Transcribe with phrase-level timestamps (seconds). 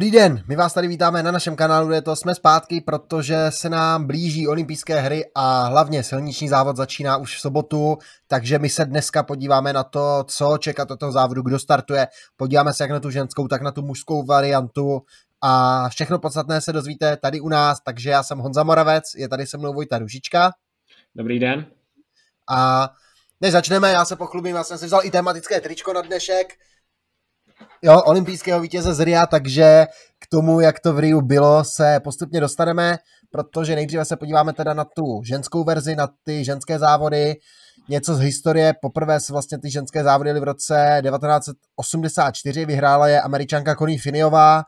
[0.00, 3.68] Dobrý den, my vás tady vítáme na našem kanálu, je to jsme zpátky, protože se
[3.68, 8.84] nám blíží olympijské hry a hlavně silniční závod začíná už v sobotu, takže my se
[8.84, 13.00] dneska podíváme na to, co čekat od toho závodu, kdo startuje, podíváme se jak na
[13.00, 15.02] tu ženskou, tak na tu mužskou variantu
[15.40, 19.46] a všechno podstatné se dozvíte tady u nás, takže já jsem Honza Moravec, je tady
[19.46, 20.52] se mnou Vojta Ružička.
[21.14, 21.66] Dobrý den.
[22.50, 22.90] A
[23.40, 26.54] než začneme, já se pochlubím, já jsem si vzal i tematické tričko na dnešek,
[27.82, 29.86] jo, olympijského vítěze z Ria, takže
[30.18, 32.98] k tomu, jak to v Riu bylo, se postupně dostaneme,
[33.30, 37.36] protože nejdříve se podíváme teda na tu ženskou verzi, na ty ženské závody,
[37.88, 38.74] něco z historie.
[38.82, 44.62] Poprvé se vlastně ty ženské závody v roce 1984, vyhrála je američanka Connie Finiová,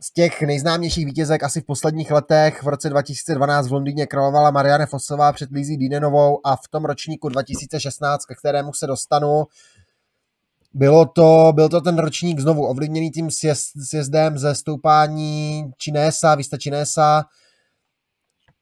[0.00, 4.86] z těch nejznámějších vítězek asi v posledních letech v roce 2012 v Londýně královala Marianne
[4.86, 9.44] Fossová před Lizzie Dinenovou a v tom ročníku 2016, ke kterému se dostanu,
[10.76, 16.56] bylo to, byl to ten ročník znovu ovlivněný tím sjezd, sjezdem ze stoupání Činésa, Vista
[16.56, 17.24] Činésa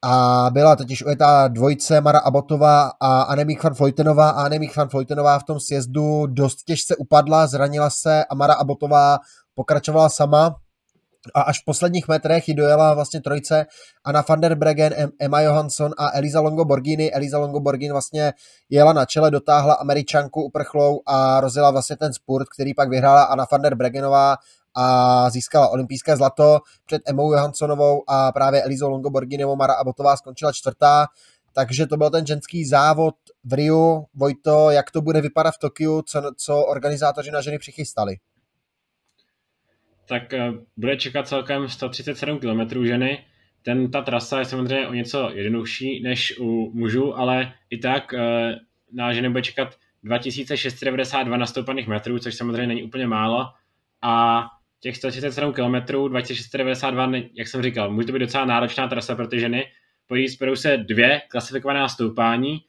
[0.03, 5.39] a byla totiž ujetá dvojce Mara Abotová a Anemik van Floytenová a Anemik van Floytenová
[5.39, 9.19] v tom sjezdu dost těžce upadla, zranila se a Mara Abotová
[9.55, 10.57] pokračovala sama
[11.35, 13.67] a až v posledních metrech ji dojela vlastně trojce
[14.05, 17.13] Anna van der Bregen, Emma Johansson a Eliza Longo Borgini.
[17.13, 18.33] Eliza Longo Borgini vlastně
[18.71, 23.47] jela na čele, dotáhla američanku uprchlou a rozjela vlastně ten spurt, který pak vyhrála Anna
[23.53, 24.37] van der Bregenová
[24.77, 30.53] a získala olympijské zlato před Emou Johanssonovou a právě Elizou Longo Borginovou Mara Abotová skončila
[30.53, 31.07] čtvrtá.
[31.53, 34.05] Takže to byl ten ženský závod v Riu.
[34.15, 38.17] Vojto, jak to bude vypadat v Tokiu, co, co organizátoři na ženy přichystali?
[40.07, 43.25] Tak eh, bude čekat celkem 137 km ženy.
[43.63, 48.57] Ten, ta trasa je samozřejmě o něco jednodušší než u mužů, ale i tak eh,
[48.93, 53.47] na ženy bude čekat 2692 nastoupaných metrů, což samozřejmě není úplně málo.
[54.03, 54.45] A
[54.81, 55.75] těch 137 km,
[56.09, 59.67] 2692, jak jsem říkal, může to být docela náročná trasa pro ty ženy.
[60.07, 62.65] Pojí se dvě klasifikované stoupání,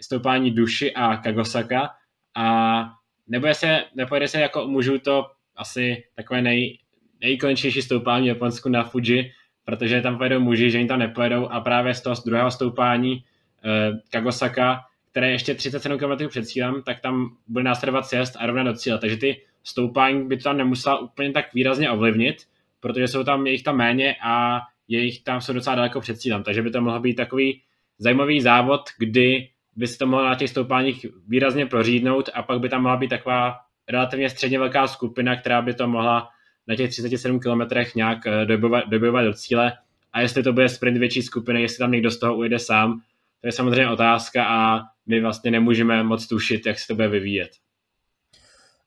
[0.00, 1.90] stoupání Duši a Kagosaka
[2.36, 2.84] a
[3.26, 5.26] nebude se, nepojede se jako u mužů to
[5.58, 6.78] asi takové nej,
[7.20, 9.32] nejkonečnější stoupání v Japonsku na Fuji,
[9.64, 13.24] protože tam pojedou muži, že jim tam nepojedou a právě z toho z druhého stoupání
[13.64, 14.80] eh, Kagosaka,
[15.10, 18.74] které je ještě 37 km před cílem, tak tam bude následovat sjezd a rovna do
[18.74, 18.98] cíle.
[18.98, 22.36] Takže ty stoupání by to tam nemusela úplně tak výrazně ovlivnit,
[22.80, 26.42] protože jsou tam jejich tam méně a jejich tam jsou docela daleko před cílem.
[26.42, 27.62] Takže by to mohlo být takový
[27.98, 32.68] zajímavý závod, kdy by se to mohlo na těch stoupáních výrazně prořídnout a pak by
[32.68, 33.56] tam mohla být taková
[33.90, 36.28] relativně středně velká skupina, která by to mohla
[36.68, 38.46] na těch 37 kilometrech nějak eh,
[38.90, 39.72] dobojovat, do cíle.
[40.12, 43.00] A jestli to bude sprint větší skupiny, jestli tam někdo z toho ujede sám,
[43.40, 47.50] to je samozřejmě otázka a my vlastně nemůžeme moc tušit, jak se to bude vyvíjet.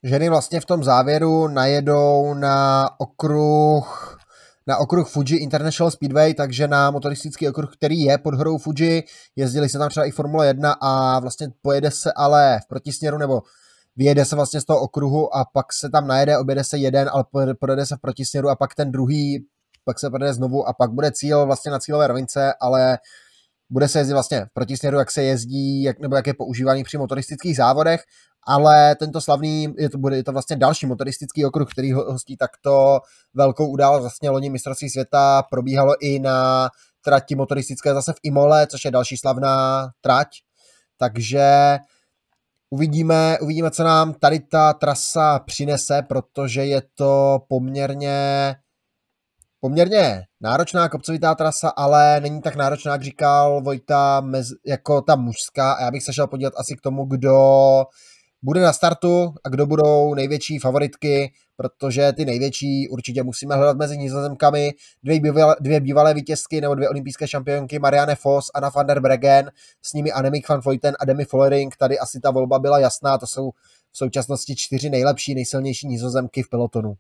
[0.04, 4.18] Ženy vlastně v tom závěru najedou na okruh
[4.68, 9.04] na okruh Fuji International Speedway, takže na motoristický okruh, který je pod horou Fuji.
[9.36, 13.42] Jezdili se tam třeba i Formule 1 a vlastně pojede se ale v protisměru nebo
[13.96, 17.24] vyjede se vlastně z toho okruhu a pak se tam najede, objede se jeden, ale
[17.60, 19.46] projede se v protisměru a pak ten druhý,
[19.86, 22.98] pak se projede znovu a pak bude cíl vlastně na cílové rovince, ale
[23.70, 26.98] bude se jezdit vlastně v protisměru, jak se jezdí, jak, nebo jak je používání při
[26.98, 28.02] motoristických závodech,
[28.48, 33.00] ale tento slavný, je to, bude, je to vlastně další motoristický okruh, který hostí takto
[33.34, 36.70] velkou událost, vlastně loni mistrovství světa probíhalo i na
[37.06, 40.28] trati motoristické zase v Imole, což je další slavná trať,
[40.98, 41.78] takže
[42.74, 48.56] Uvidíme, uvidíme, co nám tady ta trasa přinese, protože je to poměrně
[49.60, 55.74] poměrně náročná kopcovitá trasa, ale není tak náročná, jak říkal Vojta, mez, jako ta mužská.
[55.74, 57.38] A já bych se šel podívat asi k tomu, kdo
[58.44, 63.98] bude na startu a kdo budou největší favoritky, protože ty největší určitě musíme hledat mezi
[63.98, 64.72] nizozemkami.
[65.04, 69.52] Dvě bývalé, dvě bývalé vítězky nebo dvě olympijské šampionky Marianne Foss, Anna van der Bregen,
[69.82, 71.76] s nimi Annemiek van Vleuten a Demi Follering.
[71.76, 73.52] Tady asi ta volba byla jasná, to jsou
[73.92, 76.94] v současnosti čtyři nejlepší, nejsilnější nizozemky v pelotonu.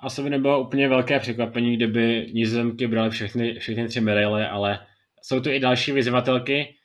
[0.00, 4.78] Asi by nebylo úplně velké překvapení, kdyby nizozemky brali všechny, všechny tři medaile, ale
[5.22, 6.75] jsou tu i další vyzývatelky, Eh,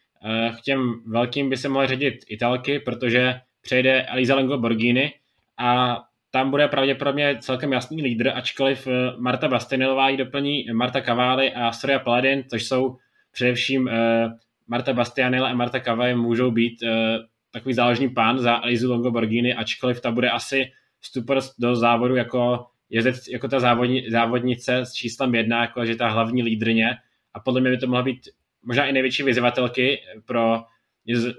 [0.57, 5.13] k těm velkým by se mohly řadit Italky, protože přejde Elisa Lengo Borghini
[5.57, 6.01] a
[6.31, 11.71] tam bude pravděpodobně celkem jasný lídr, ačkoliv eh, Marta Bastianilová ji doplní Marta Cavalli a
[11.71, 12.97] Soria Paladin, což jsou
[13.31, 14.29] především eh,
[14.67, 16.83] Marta Bastianila a Marta Cavalli můžou být
[17.51, 22.65] takový záložní pán za Elizu Longo Borghini, ačkoliv ta bude asi vstupovat do závodu jako
[22.89, 26.97] jezdec, jako ta závodni, závodnice s číslem jedna, jako že ta hlavní lídrně.
[27.33, 28.21] A podle mě by to mohla být
[28.63, 30.63] možná i největší vyzývatelky pro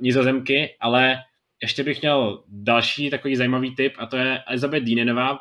[0.01, 1.19] nizozemky, ale
[1.63, 5.39] ještě bych měl další takový zajímavý tip a to je Elizabeth Dínenová,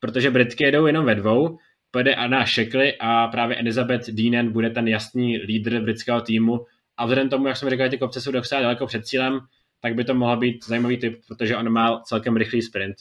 [0.00, 1.58] protože Britky jedou jenom ve dvou,
[1.90, 7.28] pojede Anna Sheckley a právě Elizabeth Deanen bude ten jasný lídr britského týmu a vzhledem
[7.28, 9.40] tomu, jak jsme říkali, ty kopce jsou docela daleko před cílem,
[9.80, 12.96] tak by to mohla být zajímavý typ, protože on má celkem rychlý sprint.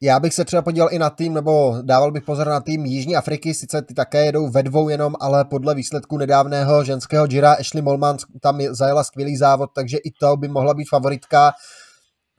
[0.00, 3.16] Já bych se třeba podíval i na tým, nebo dával bych pozor na tým Jižní
[3.16, 7.82] Afriky, sice ty také jedou ve dvou jenom, ale podle výsledku nedávného ženského Jira Ashley
[7.82, 11.52] Molman tam zajela skvělý závod, takže i to by mohla být favoritka.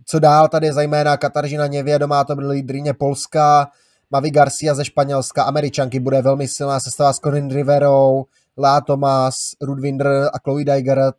[0.05, 3.67] Co dál, tady je zejména Kataržina Něvě, doma to byly lídrině Polska,
[4.11, 8.25] Mavi Garcia ze Španělska, Američanky bude velmi silná sestava s Corin Riverou,
[8.57, 11.15] Lá Thomas, Rudwinder a Chloe Dygert,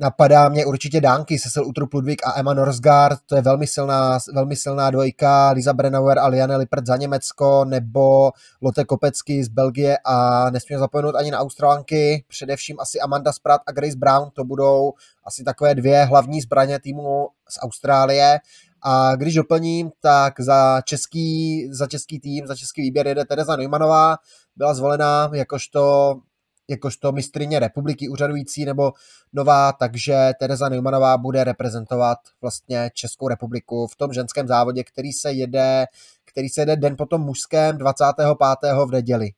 [0.00, 4.56] Napadá mě určitě Dánky, Cecil Utrup Ludvík a Emma Norsgaard, to je velmi silná, velmi
[4.56, 8.32] silná dvojka, Lisa Brennauer a Liane Lippert za Německo, nebo
[8.62, 13.72] Lotte Kopecky z Belgie a nesmíme zapomenout ani na Australanky, především asi Amanda Spratt a
[13.72, 14.92] Grace Brown, to budou
[15.24, 18.38] asi takové dvě hlavní zbraně týmu z Austrálie.
[18.82, 24.16] A když doplním, tak za český, za český tým, za český výběr jede Tereza Neumannová,
[24.56, 26.14] byla zvolena jakožto
[26.70, 28.92] jakožto mistrině republiky úřadující nebo
[29.32, 35.32] nová, takže Tereza Neumanová bude reprezentovat vlastně Českou republiku v tom ženském závodě, který se
[35.32, 35.86] jede,
[36.24, 38.26] který se jede den potom mužském 25.
[38.86, 39.30] v neděli.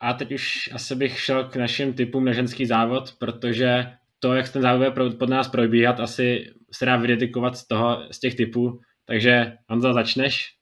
[0.00, 3.86] A teď už asi bych šel k našim typům na ženský závod, protože
[4.18, 8.20] to, jak ten závod bude pod nás probíhat, asi se dá vydetikovat z toho, z
[8.20, 8.80] těch typů.
[9.04, 10.55] Takže Honza, začneš?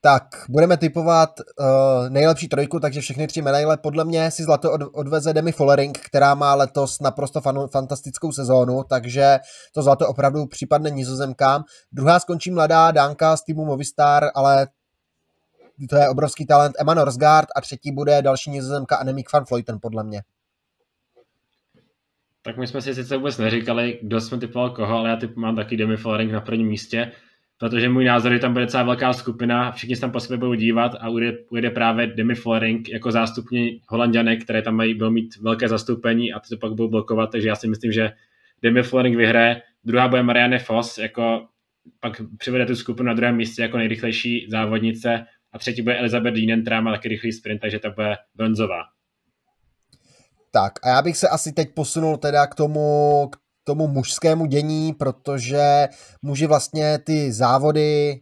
[0.00, 3.76] Tak, budeme typovat uh, nejlepší trojku, takže všechny tři medaile.
[3.76, 8.82] Podle mě si zlato od, odveze Demi Follering, která má letos naprosto fan, fantastickou sezónu,
[8.88, 9.38] takže
[9.74, 11.64] to zlato opravdu připadne nizozemkám.
[11.92, 14.68] Druhá skončí mladá Dánka z týmu Movistar, ale
[15.90, 20.04] to je obrovský talent Emma Norsgaard a třetí bude další nizozemka Annemiek van Vleuten, podle
[20.04, 20.22] mě.
[22.42, 25.56] Tak my jsme si sice vůbec neříkali, kdo jsme typoval koho, ale já typ mám
[25.56, 27.12] taky Demi Follering na prvním místě
[27.58, 30.54] protože můj názor je tam bude celá velká skupina, všichni se tam po sobě budou
[30.54, 35.36] dívat a ujede, ujede právě Demi Follering jako zástupní holanděnek, které tam mají, budou mít
[35.36, 38.12] velké zastoupení a ty to pak budou blokovat, takže já si myslím, že
[38.62, 39.62] Demi Follering vyhraje.
[39.84, 41.46] Druhá bude Marianne Foss, jako
[42.00, 46.62] pak přivede tu skupinu na druhém místě jako nejrychlejší závodnice a třetí bude Elizabeth Deanen,
[46.62, 48.82] která má taky rychlý sprint, takže to bude bronzová.
[50.50, 53.36] Tak a já bych se asi teď posunul teda k tomu, k
[53.68, 55.88] tomu mužskému dění, protože
[56.22, 58.20] muži vlastně ty závody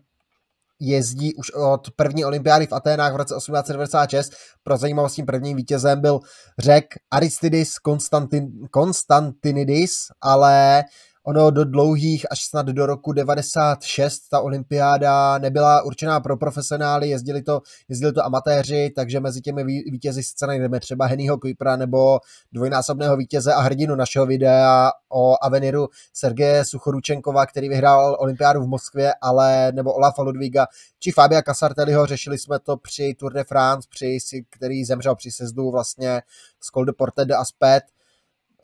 [0.81, 4.33] jezdí už od první olympiády v Aténách v roce 1896.
[4.63, 6.21] Pro zajímavost tím prvním vítězem byl
[6.59, 10.85] řek Aristidis Konstantin, Konstantinidis, ale
[11.29, 17.43] Ono do dlouhých, až snad do roku 96, ta olympiáda nebyla určená pro profesionály, jezdili
[17.43, 22.21] to, jezdili to amatéři, takže mezi těmi vítězi sice najdeme třeba Hennyho Kuipera nebo
[22.53, 29.15] dvojnásobného vítěze a hrdinu našeho videa o Aveniru Sergeje Suchoručenkova, který vyhrál olympiádu v Moskvě,
[29.23, 30.67] ale nebo Olafa Ludviga,
[30.99, 34.19] či Fabia Casartelliho, řešili jsme to při Tour de France, při,
[34.51, 36.23] který zemřel při sezdu vlastně
[36.61, 37.83] z Col de Porte de Aspet,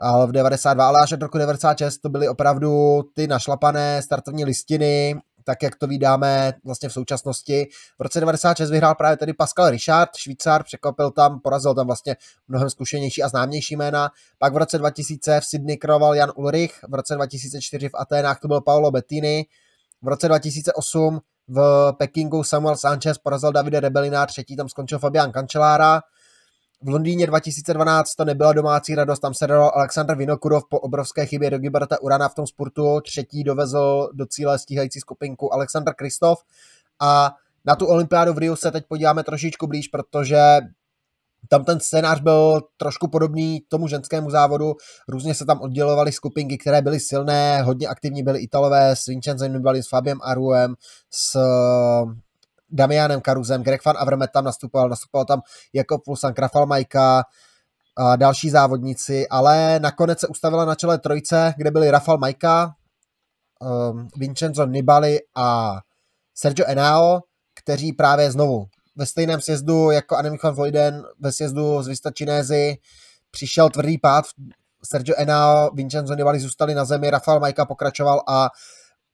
[0.02, 5.14] ale v 92, ale až od roku 96 to byly opravdu ty našlapané startovní listiny,
[5.44, 7.66] tak jak to vydáme vlastně v současnosti.
[7.98, 12.16] V roce 96 vyhrál právě tedy Pascal Richard, Švýcar, překvapil tam, porazil tam vlastně
[12.48, 14.10] mnohem zkušenější a známější jména.
[14.38, 18.48] Pak v roce 2000 v Sydney kroval Jan Ulrich, v roce 2004 v Aténách to
[18.48, 19.46] byl Paolo Bettini,
[20.02, 26.02] v roce 2008 v Pekingu Samuel Sanchez porazil Davide Rebelina, třetí tam skončil Fabian Cancellara,
[26.82, 31.50] v Londýně 2012 to nebyla domácí radost, tam se dal Aleksandr Vinokurov po obrovské chybě
[31.50, 36.38] do Gibralta Urana v tom sportu, třetí dovezl do cíle stíhající skupinku Aleksandr Kristof
[37.00, 37.34] a
[37.64, 40.38] na tu olympiádu v Rio se teď podíváme trošičku blíž, protože
[41.48, 44.74] tam ten scénář byl trošku podobný tomu ženskému závodu.
[45.08, 49.82] Různě se tam oddělovaly skupinky, které byly silné, hodně aktivní byly Italové s Vincenzem Nibali,
[49.82, 50.74] s Fabiem Aruem,
[51.10, 51.38] s
[52.72, 55.40] Damianem Karuzem, Greg Van Avermet tam nastupoval, nastupoval tam
[55.72, 57.24] jako Pulsan Krafal Majka,
[57.96, 62.74] a další závodníci, ale nakonec se ustavila na čele trojce, kde byli Rafal Majka,
[63.60, 65.78] um, Vincenzo Nibali a
[66.34, 67.20] Sergio Enao,
[67.54, 72.76] kteří právě znovu ve stejném sjezdu jako Annemiek van Vleuden, ve sjezdu z Vistačinézy
[73.30, 74.24] přišel tvrdý pád,
[74.84, 78.48] Sergio Enao, Vincenzo Nibali zůstali na zemi, Rafal Majka pokračoval a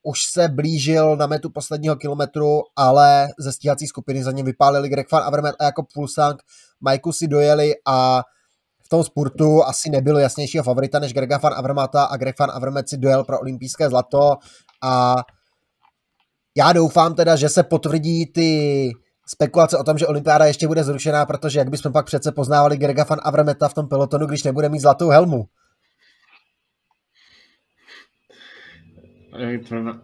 [0.08, 5.12] už se blížil na metu posledního kilometru, ale ze stíhací skupiny za ním vypálili Greg
[5.12, 6.42] Van Avermaet a jako Pulsang.
[6.80, 8.22] Majku si dojeli a
[8.84, 12.88] v tom spurtu asi nebylo jasnějšího favorita než Grega Van Avermata a Greg Van Avermaet
[12.88, 14.36] si dojel pro olympijské zlato
[14.82, 15.16] a
[16.56, 18.92] já doufám teda, že se potvrdí ty
[19.26, 23.04] spekulace o tom, že olympiáda ještě bude zrušená, protože jak bychom pak přece poznávali Grega
[23.04, 25.44] Van Avermeta v tom pelotonu, když nebude mít zlatou helmu.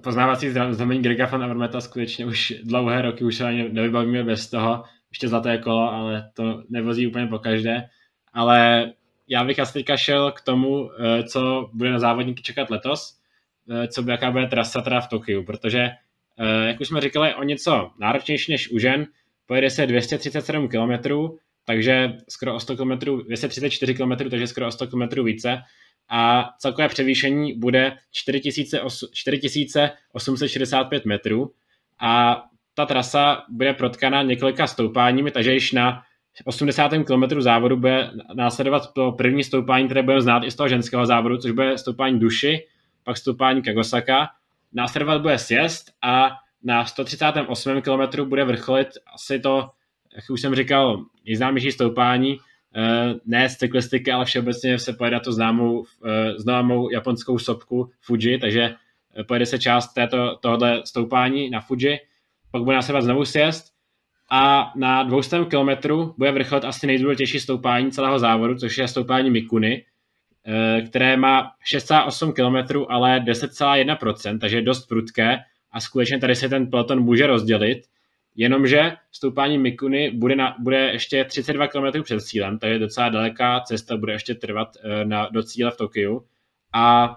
[0.00, 5.28] Poznávací znamení Grega van Avermeta skutečně už dlouhé roky, už ani nevybavíme bez toho, ještě
[5.28, 7.88] zlaté kolo, ale to nevozí úplně po každé.
[8.32, 8.92] Ale
[9.28, 13.18] já bych asi teďka šel k tomu, eh, co bude na závodníky čekat letos,
[13.70, 15.90] eh, co by, jaká bude trasa teda v Tokiu, protože,
[16.38, 19.06] eh, jak už jsme říkali, o něco náročnější než u žen,
[19.46, 20.92] pojede se 237 km,
[21.64, 25.62] takže skoro o 100 km, 234 km, takže skoro o 100 km více
[26.08, 31.52] a celkové převýšení bude 4865 metrů
[32.00, 32.44] a
[32.75, 36.02] ta trasa bude protkaná několika stoupáními, takže již na
[36.44, 36.88] 80.
[36.88, 41.37] km závodu bude následovat to první stoupání, které budeme znát i z toho ženského závodu,
[41.37, 42.66] což bude stoupání Duši,
[43.04, 44.28] pak stoupání Kagosaka.
[44.73, 46.30] Následovat bude sjezd a
[46.62, 47.82] na 138.
[47.82, 49.70] km bude vrcholit asi to,
[50.16, 52.38] jak už jsem říkal, nejznámější stoupání,
[53.26, 58.74] ne z cyklistiky, ale všeobecně se pojede to známou, eh, známou japonskou sopku Fuji, takže
[59.16, 61.98] eh, pojede se část této, tohohle stoupání na Fuji,
[62.50, 63.74] pak bude následovat znovu sjezd
[64.30, 69.84] a na 200 kilometru bude vrcholit asi nejdůležitější stoupání celého závodu, což je stoupání Mikuny,
[70.86, 75.38] které má 6,8 km, ale 10,1%, takže je dost prudké
[75.72, 77.82] a skutečně tady se ten peloton může rozdělit,
[78.36, 83.96] jenomže stoupání Mikuny bude, na, bude ještě 32 km před cílem, takže docela daleká cesta
[83.96, 86.24] bude ještě trvat eh, na, do cíle v Tokiu
[86.72, 87.16] a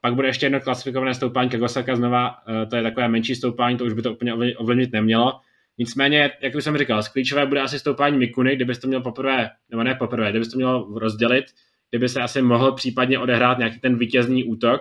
[0.00, 3.84] pak bude ještě jedno klasifikované stoupání Kagosaka znova, eh, to je takové menší stoupání, to
[3.84, 5.40] už by to úplně ovlivnit nemělo.
[5.78, 9.82] Nicméně, jak už jsem říkal, klíčové bude asi stoupání Mikuny, kdybyste to měl poprvé, nebo
[9.82, 11.44] ne poprvé, kdybyste to měl rozdělit,
[11.90, 14.80] kdyby se asi mohl případně odehrát nějaký ten vítězný útok.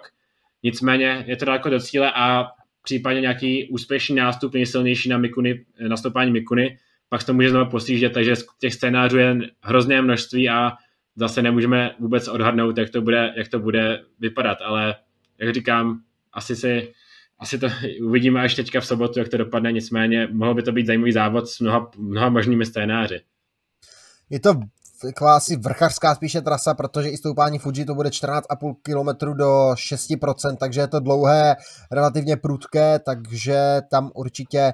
[0.63, 2.47] Nicméně je to daleko do cíle a
[2.85, 6.77] případně nějaký úspěšný nástup nejsilnější na, Mikuny, na stoupání Mikuny,
[7.09, 10.71] pak se to může znovu posížet, takže těch scénářů je hrozné množství a
[11.15, 14.95] zase nemůžeme vůbec odhadnout, jak to bude, jak to bude vypadat, ale
[15.39, 16.01] jak říkám,
[16.33, 16.93] asi si
[17.39, 17.67] asi to
[18.01, 21.47] uvidíme až teďka v sobotu, jak to dopadne, nicméně mohl by to být zajímavý závod
[21.47, 23.21] s mnoha, mnoha možnými scénáři.
[24.29, 24.53] Je to
[25.05, 30.55] taková asi vrchařská spíše trasa, protože i stoupání Fuji to bude 14,5 km do 6%,
[30.57, 31.55] takže je to dlouhé,
[31.91, 34.73] relativně prudké, takže tam určitě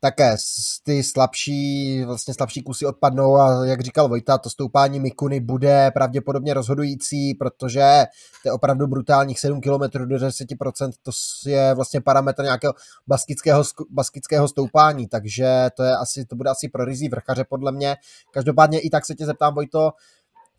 [0.00, 0.36] také
[0.82, 6.54] ty slabší, vlastně slabší kusy odpadnou a jak říkal Vojta, to stoupání Mikuny bude pravděpodobně
[6.54, 8.06] rozhodující, protože
[8.42, 11.10] to je opravdu brutálních 7 km do 10%, to
[11.50, 12.74] je vlastně parametr nějakého
[13.06, 17.96] baskického, baskického stoupání, takže to, je asi, to bude asi pro rizí vrchaře podle mě.
[18.30, 19.92] Každopádně i tak se tě zeptám, Vojto,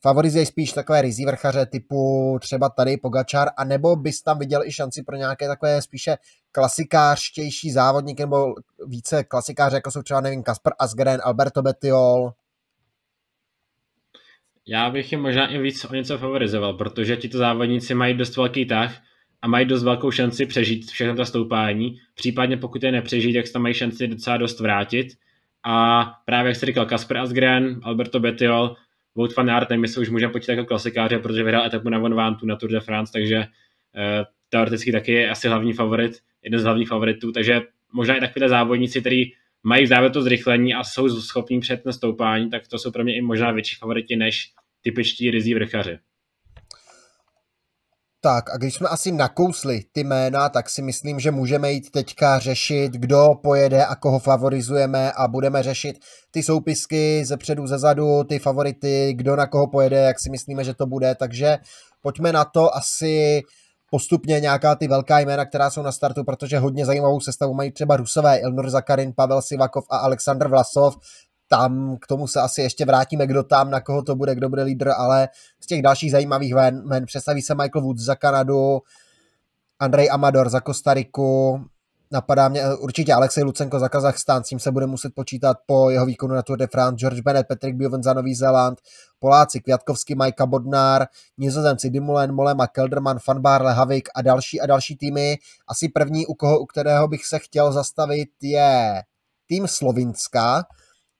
[0.02, 5.04] favorizuje spíš takové rizí vrchaře typu třeba tady Pogačar, anebo bys tam viděl i šanci
[5.04, 6.18] pro nějaké takové spíše
[6.58, 8.54] klasikářštější závodníky nebo
[8.88, 12.32] více klasikáře, jako jsou třeba, nevím, Kasper Asgren, Alberto Bettiol?
[14.68, 18.66] Já bych je možná i víc o něco favorizoval, protože tito závodníci mají dost velký
[18.66, 18.98] tah
[19.42, 22.00] a mají dost velkou šanci přežít všechno to stoupání.
[22.16, 25.08] Případně pokud je nepřežít, tak se tam mají šanci docela dost vrátit.
[25.66, 28.76] A právě jak jste říkal, Kasper Asgren, Alberto Bettiol,
[29.16, 32.16] Wout van Aert, my se už můžeme počítat jako klasikáře, protože vyhrál etapu na Von
[32.16, 33.38] Vantu na Tour de France, takže
[33.96, 36.14] eh, teoreticky taky je asi hlavní favorit,
[36.44, 37.62] jeden z hlavních favoritů, takže
[37.94, 41.92] možná i takovýhle závodníci, kteří mají v závěru to zrychlení a jsou schopní před na
[41.92, 44.52] stoupání, tak to jsou pro mě i možná větší favoriti než
[44.82, 46.00] typičtí rizí vrchaři.
[48.22, 52.40] Tak a když jsme asi nakousli ty jména, tak si myslím, že můžeme jít teďka
[52.40, 56.00] řešit, kdo pojede a koho favorizujeme a budeme řešit
[56.32, 60.64] ty soupisky ze předu, ze zadu, ty favority, kdo na koho pojede, jak si myslíme,
[60.64, 61.58] že to bude, takže
[62.02, 63.42] pojďme na to asi
[63.90, 67.98] postupně nějaká ty velká jména, která jsou na startu, protože hodně zajímavou sestavu mají třeba
[67.98, 70.98] Rusové, Ilnur Zakarin, Pavel Sivakov a Aleksandr Vlasov,
[71.48, 74.64] tam k tomu se asi ještě vrátíme, kdo tam, na koho to bude, kdo bude
[74.64, 75.30] lídr, ale
[75.60, 78.80] z těch dalších zajímavých men představí se Michael Woods za Kanadu,
[79.80, 81.62] Andrej Amador za Kostariku,
[82.12, 86.06] napadá mě určitě Alexej Lucenko za Kazachstán, s tím se bude muset počítat po jeho
[86.06, 88.82] výkonu na Tour de France, George Bennett, Patrick Bioven za Nový Zéland,
[89.20, 94.96] Poláci Květkovský, Majka Bodnár, Nizozemci Dimulen, Molema, Kelderman, Van Barle, Havik a další a další
[94.96, 95.38] týmy.
[95.68, 99.02] Asi první, u, koho, u kterého bych se chtěl zastavit, je
[99.48, 100.64] tým Slovinska,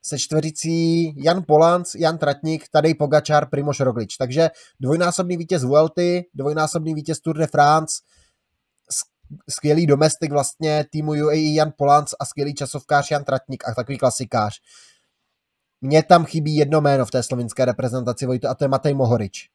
[0.02, 4.16] se čtvericí Jan Polanc, Jan Tratník, Tadej Pogačar, Primoš Roglič.
[4.16, 7.94] Takže dvojnásobný vítěz Vuelty, dvojnásobný vítěz Tour de France,
[9.50, 14.60] skvělý domestik vlastně týmu UAE Jan Polanc a skvělý časovkář Jan Tratník a takový klasikář.
[15.80, 19.48] Mně tam chybí jedno jméno v té slovinské reprezentaci, Vojto, a to je Matej Mohorič.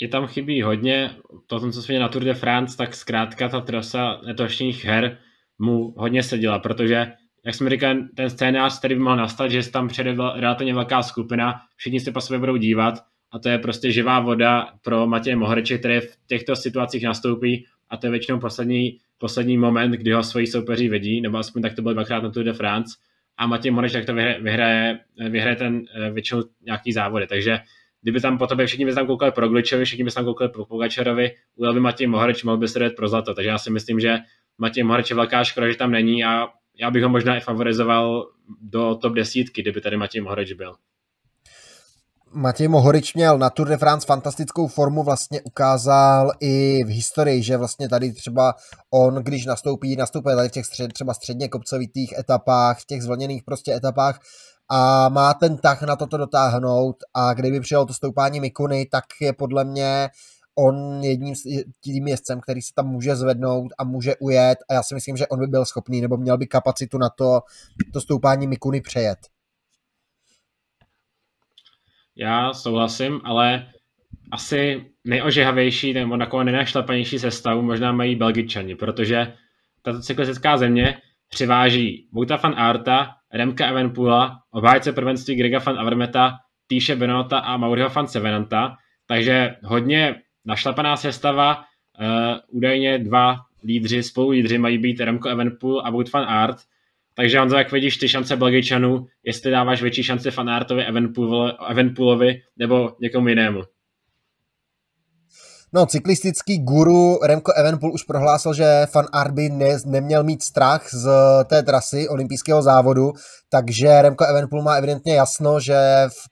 [0.00, 1.16] Je tam chybí hodně,
[1.46, 5.18] to, co se na Tour de France, tak zkrátka ta trasa letošních her
[5.58, 7.12] mu hodně seděla, protože
[7.44, 11.54] jak jsme říkali, ten scénář, který by mohl nastat, že tam přijde relativně velká skupina,
[11.76, 12.94] všichni se po sobě budou dívat,
[13.32, 17.66] a to je prostě živá voda pro Matěje Mohreče, který v těchto situacích nastoupí.
[17.90, 21.74] A to je většinou poslední, poslední moment, kdy ho svoji soupeři vedí, nebo aspoň tak
[21.74, 22.96] to bylo dvakrát na Tour de France.
[23.38, 24.98] A Matěj Mohreč tak to vyhraje, vyhraje,
[25.30, 27.58] vyhraje ten eh, většinou nějaký závody, takže
[28.02, 30.64] kdyby tam po tobě všichni by tam koukali pro Gličovi, všichni by tam koukali pro
[30.66, 34.00] Pogačarovi, ujel by Matěj Mohreč, mohl by se dát pro zlato, takže já si myslím,
[34.00, 34.18] že
[34.58, 36.24] Matěj Mohreč je velká škoda, že tam není.
[36.24, 38.28] A já bych ho možná i favorizoval
[38.60, 40.74] do top desítky, kdyby tady Matěj Mohorič byl.
[42.38, 47.56] Matěj Mohorič měl na Tour de France fantastickou formu, vlastně ukázal i v historii, že
[47.56, 48.54] vlastně tady třeba
[48.90, 53.42] on, když nastoupí, nastoupí tady v těch střed, třeba středně kopcovitých etapách, v těch zvlněných
[53.44, 54.20] prostě etapách
[54.70, 59.32] a má ten tah na toto dotáhnout a kdyby přijel to stoupání Mikuny, tak je
[59.32, 60.08] podle mě
[60.58, 61.34] on jedním
[61.84, 65.26] tím jezdcem, který se tam může zvednout a může ujet a já si myslím, že
[65.26, 67.40] on by byl schopný nebo měl by kapacitu na to,
[67.92, 69.18] to stoupání Mikuny přejet.
[72.16, 73.66] Já souhlasím, ale
[74.30, 79.32] asi nejožehavější nebo takovou nenašlapanější sestavu možná mají Belgičani, protože
[79.82, 86.96] tato cyklistická země přiváží Vouta van Arta, Remka Evenpula, obhájce prvenství Grega van Avermeta, Týše
[86.96, 92.06] Benota a Mauriho van Sevenanta, takže hodně našlapaná sestava, uh,
[92.48, 96.56] údajně dva lídři, spolu lídři mají být Remco Evenpool a Wout van Aert,
[97.16, 100.84] takže Honzo, jak vidíš ty šance Belgičanů, jestli dáváš větší šance van Aertovi,
[101.68, 103.62] Evenpoolovi nebo někomu jinému?
[105.72, 110.94] No, cyklistický guru Remco Evenpool už prohlásil, že Van Aert by ne, neměl mít strach
[110.94, 111.08] z
[111.44, 113.12] té trasy olympijského závodu,
[113.50, 115.76] takže Remco Evenpool má evidentně jasno, že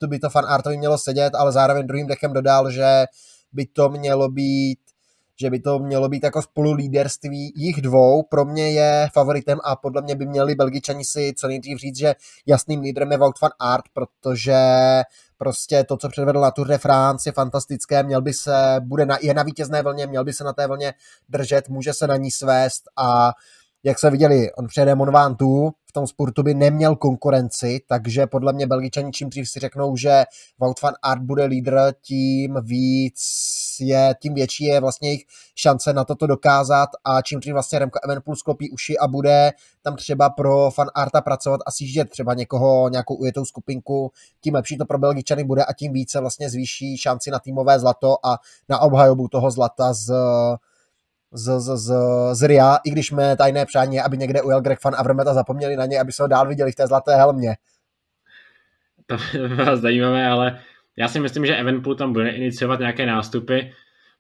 [0.01, 3.05] to by to Van Aertovi mělo sedět, ale zároveň druhým dechem dodal, že
[3.53, 4.79] by to mělo být
[5.41, 8.23] že by to mělo být jako spolulíderství jich dvou.
[8.23, 12.15] Pro mě je favoritem a podle mě by měli Belgičani si co nejdřív říct, že
[12.47, 14.57] jasným lídrem je Wout van Aert, protože
[15.39, 19.19] prostě to, co předvedl na Tour de France je fantastické, měl by se, bude na,
[19.23, 20.95] je na vítězné vlně, měl by se na té vlně
[21.29, 23.33] držet, může se na ní svést a
[23.85, 28.53] jak se viděli, on přijede Mont Ventoux, v tom sportu by neměl konkurenci, takže podle
[28.53, 30.25] mě Belgičani čím dřív si řeknou, že
[30.59, 33.21] Wout van Aert bude lídr, tím víc
[33.81, 37.99] je, tím větší je vlastně jejich šance na toto dokázat a čím dřív vlastně Remco
[38.05, 42.89] Evenpool sklopí uši a bude tam třeba pro fan Arta pracovat a sjíždět třeba někoho,
[42.89, 47.31] nějakou ujetou skupinku, tím lepší to pro Belgičany bude a tím více vlastně zvýší šanci
[47.31, 50.13] na týmové zlato a na obhajobu toho zlata z
[51.35, 51.95] z, z, z,
[52.33, 55.77] z RIA, i když mé tajné přání aby někde ujel Greg Van Avermaet a zapomněli
[55.77, 57.57] na něj, aby se ho dál viděli v té zlaté helmě.
[59.07, 59.17] To
[59.49, 60.61] bylo zajímavé, ale
[60.97, 63.61] já si myslím, že Evenpool tam bude iniciovat nějaké nástupy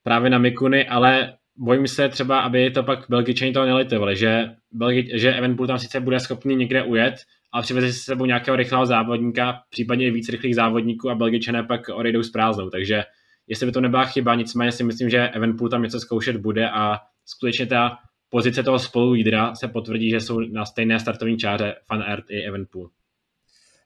[0.03, 5.19] právě na Mikuny, ale bojím se třeba, aby to pak Belgičani toho nelitovali, že, Belgi,
[5.19, 7.15] že Evenpool tam sice bude schopný někde ujet,
[7.53, 12.23] ale přiveze si sebou nějakého rychlého závodníka, případně víc rychlých závodníků a Belgičané pak odejdou
[12.23, 12.71] s prázdnou.
[12.71, 13.03] Takže
[13.47, 16.99] jestli by to nebyla chyba, nicméně si myslím, že Evenpool tam něco zkoušet bude a
[17.27, 22.25] skutečně ta pozice toho spolulídra se potvrdí, že jsou na stejné startovní čáře Fan Aert
[22.31, 22.91] i Evenpool.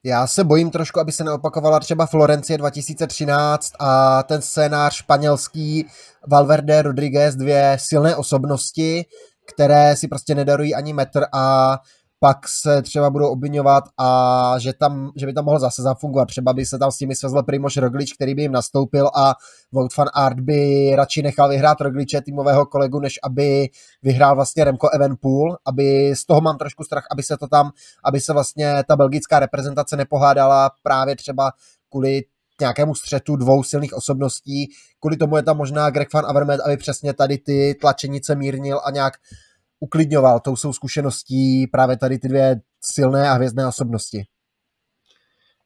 [0.04, 5.86] Já se bojím trošku, aby se neopakovala třeba Florencie 2013 a ten scénář španělský
[6.26, 9.04] Valverde, Rodriguez, dvě silné osobnosti,
[9.54, 11.78] které si prostě nedarují ani metr a
[12.20, 16.28] pak se třeba budou obvinovat a že, tam, že by tam mohl zase zafungovat.
[16.28, 19.34] Třeba by se tam s nimi svezl Primož Roglič, který by jim nastoupil a
[19.72, 23.68] Wout van Aert by radši nechal vyhrát Rogliče týmového kolegu, než aby
[24.02, 27.70] vyhrál vlastně Remco Evenpool, aby z toho mám trošku strach, aby se to tam,
[28.04, 31.52] aby se vlastně ta belgická reprezentace nepohádala právě třeba
[31.90, 32.22] kvůli
[32.60, 34.66] nějakému střetu dvou silných osobností.
[35.00, 38.90] Kvůli tomu je tam možná Greg van Avermaet, aby přesně tady ty tlačenice mírnil a
[38.90, 39.14] nějak
[39.80, 44.24] uklidňoval tou svou zkušeností právě tady ty dvě silné a hvězdné osobnosti.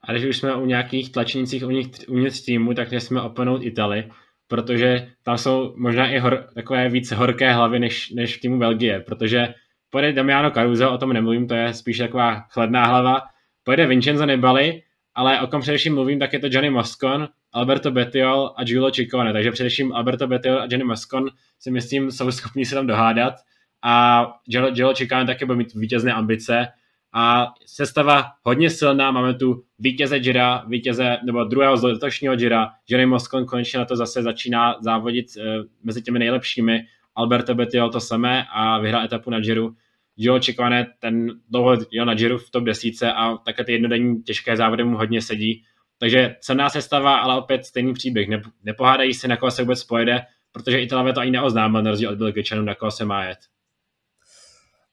[0.04, 1.64] A když už jsme u nějakých tlačnících
[2.08, 4.10] uvnitř týmu, tak jsme openout Itali,
[4.48, 9.00] protože tam jsou možná i hor, takové víc horké hlavy než, než v týmu Belgie,
[9.00, 9.54] protože
[9.90, 13.20] pojede Damiano Caruso, o tom nemluvím, to je spíš taková chladná hlava,
[13.64, 14.82] pojede Vincenzo Nibali,
[15.14, 19.32] ale o kom především mluvím, tak je to Johnny Moscon, Alberto Bettiol a Giulio Ciccone,
[19.32, 23.34] takže především Alberto Bettiol a Johnny Moscon si myslím jsou schopni se tam dohádat
[23.82, 26.68] a Joe Chicane taky bude mít vítězné ambice
[27.14, 33.06] a sestava hodně silná, máme tu vítěze Jira, vítěze, nebo druhého z letošního Jira, Jerry
[33.06, 35.40] Moscon konečně na to zase začíná závodit e,
[35.82, 36.80] mezi těmi nejlepšími,
[37.14, 39.76] Alberto Bettiol to samé a vyhrál etapu na Jiru.
[40.16, 44.56] Joe Chicane, ten dlouho jel na Jiru v top desíce a také ty jednodenní těžké
[44.56, 45.64] závody mu hodně sedí.
[45.98, 48.28] Takže silná sestava, ale opět stejný příběh.
[48.64, 50.20] Nepohádají se, na koho se vůbec pojede,
[50.52, 53.38] protože Italové to ani neoznámil, na rozdíl od Belgičanů, na koho se má jet.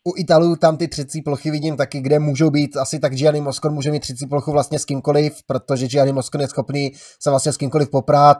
[0.10, 3.74] U Italů tam ty třecí plochy vidím taky, kde můžou být, asi tak Gianni Moscon
[3.74, 6.92] může mít třecí plochu vlastně s kýmkoliv, protože Gianni Moscon je schopný
[7.22, 8.38] se vlastně s kýmkoliv poprát,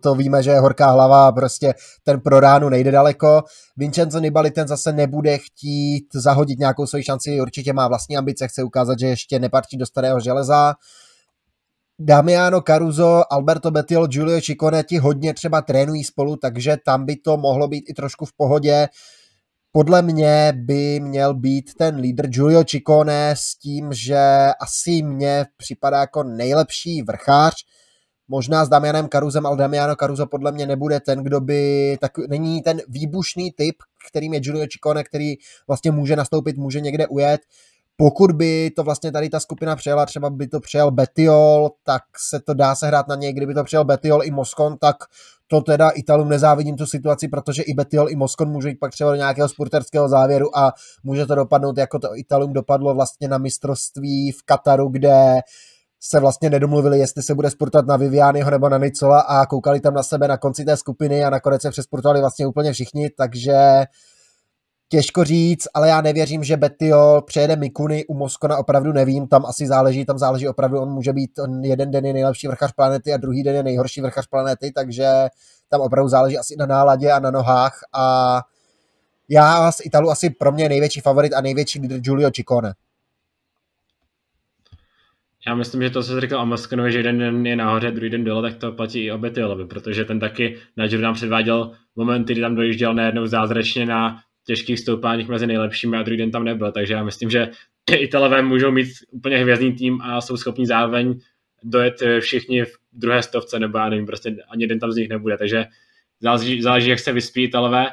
[0.00, 3.42] to, víme, že je horká hlava a prostě ten pro ránu nejde daleko.
[3.76, 8.62] Vincenzo Nibali ten zase nebude chtít zahodit nějakou svoji šanci, určitě má vlastní ambice, chce
[8.62, 10.74] ukázat, že ještě nepatří do starého železa.
[11.98, 17.36] Damiano Caruso, Alberto Bettiol, Giulio Ciccone ti hodně třeba trénují spolu, takže tam by to
[17.36, 18.88] mohlo být i trošku v pohodě
[19.72, 26.00] podle mě by měl být ten lídr Giulio Ciccone s tím, že asi mě připadá
[26.00, 27.54] jako nejlepší vrchář,
[28.28, 32.62] možná s Damianem Karuzem, ale Damiano Caruso podle mě nebude ten, kdo by, tak není
[32.62, 33.76] ten výbušný typ,
[34.08, 35.34] kterým je Giulio Ciccone, který
[35.66, 37.40] vlastně může nastoupit, může někde ujet.
[37.96, 42.40] Pokud by to vlastně tady ta skupina přijela, třeba by to přijel Betiol, tak se
[42.40, 44.96] to dá se hrát na něj, kdyby to přijel Betiol i Moskon, tak
[45.46, 49.10] to teda Italům nezávidím tu situaci, protože i Betiol, i Moskon může jít pak třeba
[49.10, 50.72] do nějakého sporterského závěru a
[51.04, 55.40] může to dopadnout, jako to Italům dopadlo vlastně na mistrovství v Kataru, kde
[56.00, 59.94] se vlastně nedomluvili, jestli se bude sportovat na Vivianiho nebo na Nicola a koukali tam
[59.94, 63.84] na sebe na konci té skupiny a nakonec se přesportovali vlastně úplně všichni, takže
[64.92, 69.66] Těžko říct, ale já nevěřím, že Betiol přejede Mikuny u Moskona, opravdu nevím, tam asi
[69.66, 73.16] záleží, tam záleží opravdu, on může být on jeden den je nejlepší vrchař planety a
[73.16, 75.08] druhý den je nejhorší vrchař planety, takže
[75.68, 78.38] tam opravdu záleží asi na náladě a na nohách a
[79.28, 82.72] já z Italu asi pro mě největší favorit a největší lídr Giulio Ciccone.
[85.46, 88.10] Já myslím, že to, co jsi říkal o Moskonovi, že jeden den je nahoře, druhý
[88.10, 91.72] den dole, tak to platí i o Betiolovi, protože ten taky na Giro nám předváděl
[91.96, 96.44] momenty, kdy tam dojížděl najednou zázračně na těžkých stoupáních mezi nejlepšími a druhý den tam
[96.44, 97.50] nebyl, takže já myslím, že
[97.90, 101.20] Italové můžou mít úplně hvězdný tým a jsou schopni zároveň
[101.62, 105.08] dojet eh, všichni v druhé stovce, nebo já nevím, prostě ani jeden tam z nich
[105.08, 105.66] nebude, takže
[106.20, 107.86] záleží, záleží jak se vyspí Italové.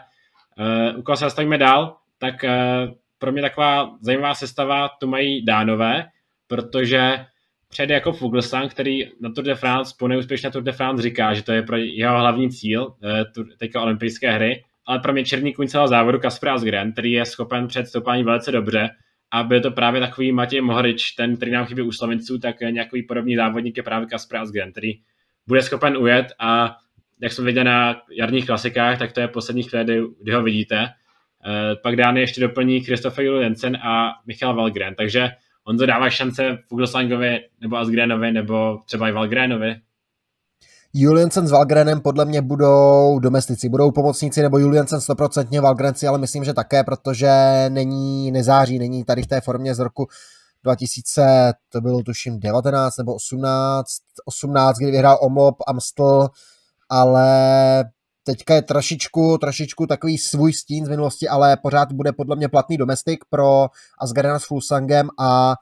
[0.94, 6.06] Uh, u se zastavíme dál, tak uh, pro mě taková zajímavá sestava tu mají Dánové,
[6.48, 7.26] protože
[7.70, 11.44] před jako Fuglsang, který na Tour de France, po neúspěšné Tour de France říká, že
[11.44, 12.96] to je pro jeho hlavní cíl,
[13.58, 17.68] teďka olympijské hry, ale pro mě černý kůň celého závodu Kasper Asgren, který je schopen
[17.68, 18.90] před stoupání velice dobře
[19.32, 23.04] a byl to právě takový Matěj Mohorič, ten, který nám chybí u Slovenců, tak nějaký
[23.04, 24.92] podobný závodník je právě Kasper Asgren, který
[25.48, 26.76] bude schopen ujet a
[27.22, 30.78] jak jsme viděli na jarních klasikách, tak to je poslední chvíle, kdy, kdy ho vidíte.
[30.80, 30.90] E,
[31.84, 32.84] pak dány ještě doplní
[33.20, 35.30] Julian Jensen a Michal Valgren, takže
[35.64, 39.76] on to dává šance Fuglsangovi nebo Asgrenovi nebo třeba i Valgrenovi,
[40.94, 46.44] Juliansen s Valgrenem podle mě budou domestici, budou pomocníci, nebo Juliansen 100% Valgrenci, ale myslím,
[46.44, 47.30] že také, protože
[47.70, 50.08] není, nezáří, není tady v té formě z roku
[50.64, 53.86] 2000, to bylo tuším 19 nebo 18,
[54.26, 56.30] 18, kdy vyhrál Omlop, Amstel,
[56.90, 57.84] ale
[58.24, 62.78] teďka je trošičku, trošičku takový svůj stín z minulosti, ale pořád bude podle mě platný
[62.78, 63.68] domestik pro
[64.00, 65.56] Asgarena s Fulsangem a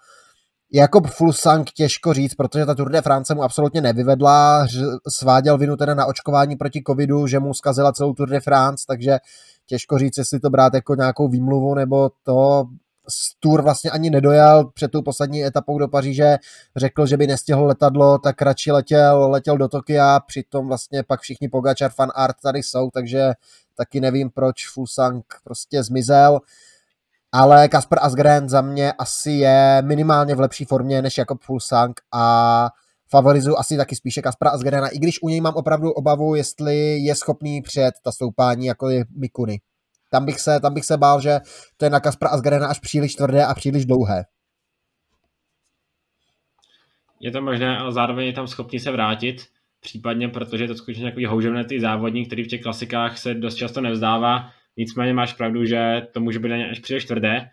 [0.74, 4.68] Jakob Fulsang těžko říct, protože ta Tour de France mu absolutně nevyvedla,
[5.10, 9.18] sváděl vinu teda na očkování proti covidu, že mu zkazila celou Tour de France, takže
[9.66, 12.66] těžko říct, jestli to brát jako nějakou výmluvu, nebo to.
[13.40, 14.66] Tour vlastně ani nedojel.
[14.74, 16.38] Před tou poslední etapou do Paříže,
[16.76, 21.50] řekl, že by nestihl letadlo, tak radši letěl, letěl do Tokia, přitom vlastně pak všichni
[21.50, 23.32] Pogačar, Fan Art tady jsou, takže
[23.76, 26.40] taky nevím, proč Fulsang prostě zmizel
[27.32, 32.70] ale Kasper Asgren za mě asi je minimálně v lepší formě než Jakob Fulsang a
[33.10, 37.16] favorizuju asi taky spíše Kaspra Asgrena, i když u něj mám opravdu obavu, jestli je
[37.16, 39.60] schopný přijet ta stoupání, jako je Mikuny.
[40.12, 41.40] Tam bych se, tam bych se bál, že
[41.78, 44.24] to je na Kaspra Asgrena až příliš tvrdé a příliš dlouhé.
[47.20, 49.46] Je to možné, ale zároveň je tam schopný se vrátit,
[49.80, 53.82] případně protože je to skutečně takový houževnatý závodník, který v těch klasikách se dost často
[53.82, 57.50] nevzdává Nicméně máš pravdu, že to může být až příliš tvrdé.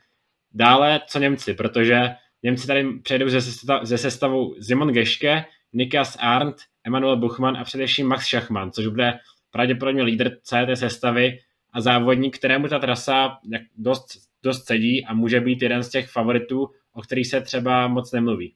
[0.53, 2.01] Dále, co Němci, protože
[2.43, 6.57] Němci tady přejdou ze, sestav, ze sestavu Simon Geške, Nikas Arndt,
[6.87, 9.19] Emanuel Buchmann a především Max Schachmann, což bude
[9.51, 11.39] pravděpodobně lídr celé té sestavy
[11.73, 13.39] a závodník, kterému ta trasa
[13.77, 14.07] dost,
[14.43, 18.55] dost sedí a může být jeden z těch favoritů, o kterých se třeba moc nemluví.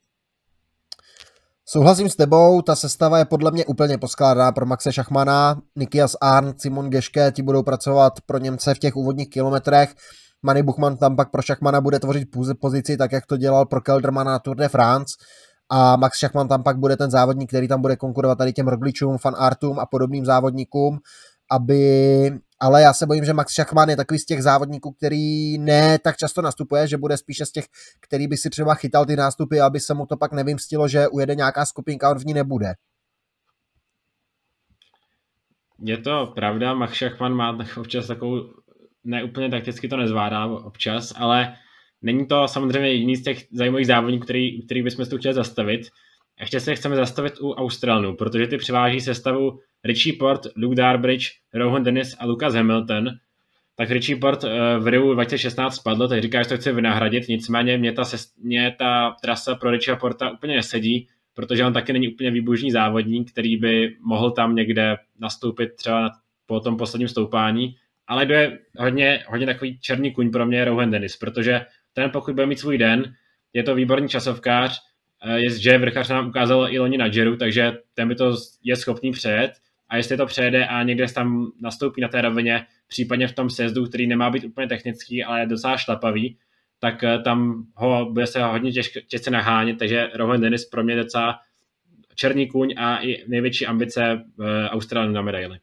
[1.70, 6.54] Souhlasím s tebou, ta sestava je podle mě úplně poskládaná pro Maxe Šachmana, Nikias Arn,
[6.56, 9.94] Simon Geške, ti budou pracovat pro Němce v těch úvodních kilometrech.
[10.42, 12.28] Manny Buchmann tam pak pro Šachmana bude tvořit
[12.60, 15.14] pozici, tak jak to dělal pro Keldermana na Tour de France.
[15.70, 19.18] A Max Schachmann tam pak bude ten závodník, který tam bude konkurovat tady těm Rogličům,
[19.18, 20.98] Fan Artům a podobným závodníkům,
[21.50, 25.98] aby ale já se bojím, že Max Schachmann je takový z těch závodníků, který ne
[25.98, 27.64] tak často nastupuje, že bude spíše z těch,
[28.00, 31.34] který by si třeba chytal ty nástupy, aby se mu to pak nevymstilo, že ujede
[31.34, 32.74] nějaká skupinka a on v ní nebude.
[35.82, 38.40] Je to pravda, Max Schachmann má občas takovou
[39.04, 41.56] ne úplně takticky to nezvládá občas, ale
[42.02, 45.80] není to samozřejmě jediný z těch zajímavých závodníků, který, který bychom tu chtěli zastavit.
[46.40, 51.84] Ještě se chceme zastavit u Australanu, protože ty převáží sestavu Richie Port, Luke Darbridge, Rohan
[51.84, 53.10] Dennis a Lucas Hamilton.
[53.76, 57.78] Tak Richie Port eh, v Riu 2016 spadl, tak říká, že to chce vynahradit, nicméně
[57.78, 58.02] mě ta,
[58.42, 63.32] mě ta trasa pro Richie Porta úplně nesedí, protože on taky není úplně výbužný závodník,
[63.32, 66.10] který by mohl tam někde nastoupit třeba
[66.46, 70.64] po tom posledním stoupání, ale kdo je hodně, hodně takový černý kuň pro mě je
[70.64, 71.60] Rowan Dennis, protože
[71.92, 73.14] ten pokud bude mít svůj den,
[73.52, 74.80] je to výborný časovkář,
[75.46, 79.52] že vrchař nám ukázal i loni na Jeru, takže ten by to je schopný přejet
[79.88, 83.86] a jestli to přejede a někde tam nastoupí na té rovině, případně v tom sjezdu,
[83.86, 86.38] který nemá být úplně technický, ale je docela šlapavý,
[86.78, 90.96] tak eh, tam ho bude se hodně těžko, těžce nahánět, takže Rowan Dennis pro mě
[90.96, 91.38] docela
[92.14, 95.58] černý kůň a i největší ambice uh, Australii na medaily.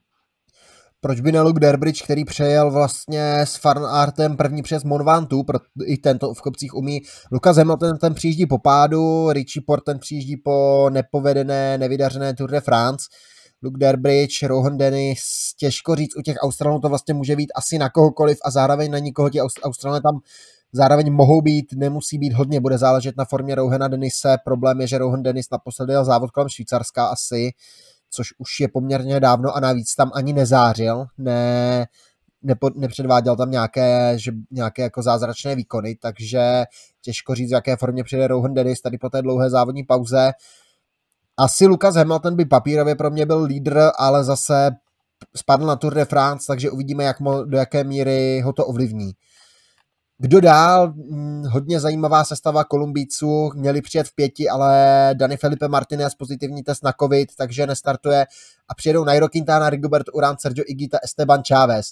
[1.02, 5.46] Proč by ne Luke Derbridge, který přejel vlastně s Farnartem první přes Monvantu,
[5.86, 7.02] i tento v kopcích umí.
[7.32, 12.62] Lucas Hamilton ten přijíždí po pádu, Richie Port ten přijíždí po nepovedené, nevydařené Tour de
[12.62, 13.06] France.
[13.64, 15.22] Luke Derbridge, Rohan Dennis,
[15.60, 19.00] těžko říct, u těch Australanů to vlastně může být asi na kohokoliv a zároveň na
[19.00, 20.20] nikoho ti Australané tam
[20.74, 24.38] zároveň mohou být, nemusí být hodně, bude záležet na formě Rohana Denise.
[24.46, 27.52] Problém je, že Rohan Dennis naposledy jel závod kolem Švýcarska asi,
[28.16, 31.86] což už je poměrně dávno a navíc tam ani nezářil, ne,
[32.42, 36.64] nepo, nepředváděl tam nějaké, že, nějaké jako zázračné výkony, takže
[37.02, 40.32] těžko říct, v jaké formě přijde Rohan Dennis tady po té dlouhé závodní pauze.
[41.38, 44.72] Asi Lucas Hamilton by papírově pro mě byl lídr, ale zase
[45.36, 49.12] spadl na Tour de France, takže uvidíme, jak mo, do jaké míry ho to ovlivní.
[50.18, 50.94] Kdo dál?
[50.94, 53.52] Hmm, hodně zajímavá sestava Kolumbíců.
[53.56, 58.26] Měli přijet v pěti, ale Dani Felipe Martinez pozitivní test na covid, takže nestartuje
[58.68, 61.92] a přijedou Nairo Quintana, Rigobert Urán, Sergio Igita, Esteban Chávez.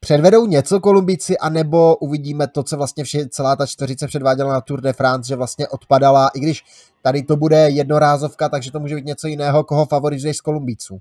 [0.00, 4.80] Předvedou něco Kolumbíci, anebo uvidíme to, co vlastně vše, celá ta čtveřice předváděla na Tour
[4.80, 6.64] de France, že vlastně odpadala, i když
[7.02, 10.98] tady to bude jednorázovka, takže to může být něco jiného, koho favorizuješ z Kolumbíců.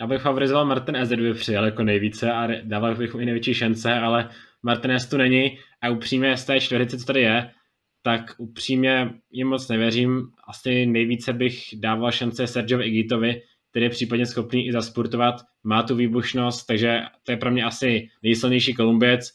[0.00, 3.94] Já bych favorizoval Martin by přijel jako nejvíce a dával bych mu i největší šance,
[3.94, 4.28] ale
[4.62, 7.50] Martinez tu není a upřímně z té čtveřice, co tady je,
[8.02, 10.28] tak upřímně jim moc nevěřím.
[10.48, 15.96] Asi nejvíce bych dával šance Sergio Igitovi, který je případně schopný i zasportovat, má tu
[15.96, 19.30] výbušnost, takže to je pro mě asi nejsilnější Kolumbiec.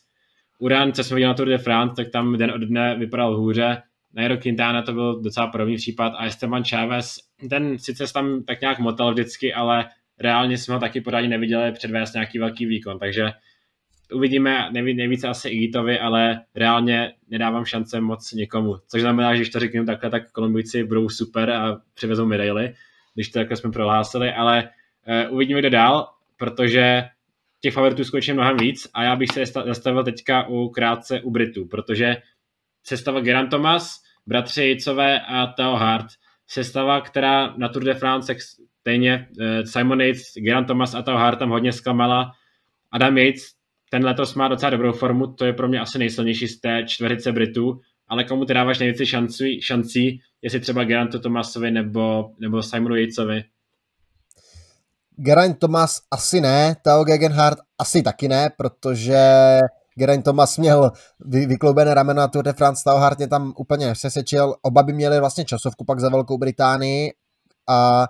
[0.60, 3.82] Uran, co jsme viděli na Tour de France, tak tam den od dne vypadal hůře.
[4.13, 7.15] Nairo Quintana to byl docela podobný případ a Esteban Chávez,
[7.50, 9.86] ten sice tam tak nějak motel vždycky, ale
[10.21, 13.31] reálně jsme ho taky pořádně neviděli předvést nějaký velký výkon, takže
[14.13, 18.75] uvidíme nejvíce asi Igitovi, ale reálně nedávám šance moc někomu.
[18.88, 22.73] Což znamená, že když to řeknu takhle, tak Kolumbujci budou super a přivezou medaily,
[23.13, 24.69] když to takhle jsme prohlásili, ale
[25.27, 26.07] uh, uvidíme, kdo dál,
[26.38, 27.03] protože
[27.62, 31.65] těch favoritů skutečně mnohem víc a já bych se zastavil teďka u krátce u Britů,
[31.65, 32.17] protože
[32.84, 36.07] sestava Geran Thomas, bratři Jicové a Theo Hart,
[36.47, 38.36] sestava, která na Tour de France
[38.81, 42.31] stejně uh, Simon Yates, Geraint Thomas a Tao Hart tam hodně zklamala.
[42.91, 43.43] Adam Yates,
[43.89, 47.31] ten letos má docela dobrou formu, to je pro mě asi nejsilnější z té čtverice
[47.31, 52.95] Britů, ale komu ty dáváš nejvíce šancí, šancí jestli třeba Gerantu Thomasovi nebo, nebo Simonu
[52.95, 53.43] Yatesovi?
[55.15, 59.19] Geraint Thomas asi ne, Tao Gegenhardt asi taky ne, protože
[59.95, 60.91] Geraint Thomas měl
[61.25, 64.93] vy, vykloubené rameno na Tour de France, Tao Hart mě tam úplně přesvědčil, oba by
[64.93, 67.13] měli vlastně časovku pak za Velkou Británii
[67.69, 68.07] a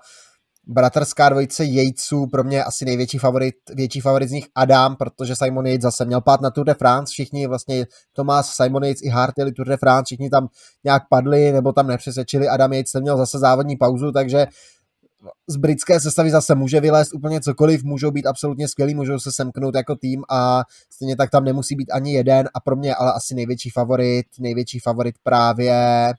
[0.67, 5.67] bratrská dvojice Jejců pro mě asi největší favorit, větší favorit z nich Adam, protože Simon
[5.67, 9.37] Yates zase měl pát na Tour de France, všichni vlastně Tomás, Simon Yates i Hart
[9.37, 10.47] jeli Tour de France, všichni tam
[10.83, 14.47] nějak padli nebo tam nepřesvědčili, Adam Yates měl zase závodní pauzu, takže
[15.47, 19.75] z britské sestavy zase může vylézt úplně cokoliv, můžou být absolutně skvělí, můžou se semknout
[19.75, 23.35] jako tým a stejně tak tam nemusí být ani jeden a pro mě ale asi
[23.35, 26.13] největší favorit, největší favorit právě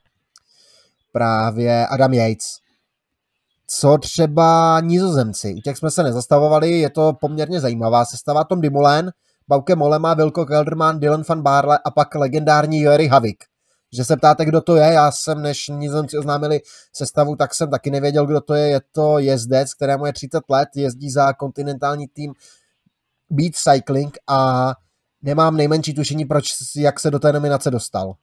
[1.12, 2.61] právě Adam Yates
[3.78, 5.54] co třeba nizozemci.
[5.54, 8.44] U těch jsme se nezastavovali, je to poměrně zajímavá sestava.
[8.44, 9.12] Tom Dumoulin,
[9.48, 13.44] Bauke Molema, Vilko Kelderman, Dylan van Barle a pak legendární Jori Havik.
[13.92, 16.60] Že se ptáte, kdo to je, já jsem, než nizozemci oznámili
[16.92, 18.68] sestavu, tak jsem taky nevěděl, kdo to je.
[18.68, 22.32] Je to jezdec, kterému je 30 let, jezdí za kontinentální tým
[23.30, 24.72] Beat Cycling a
[25.22, 28.14] nemám nejmenší tušení, proč, jak se do té nominace dostal.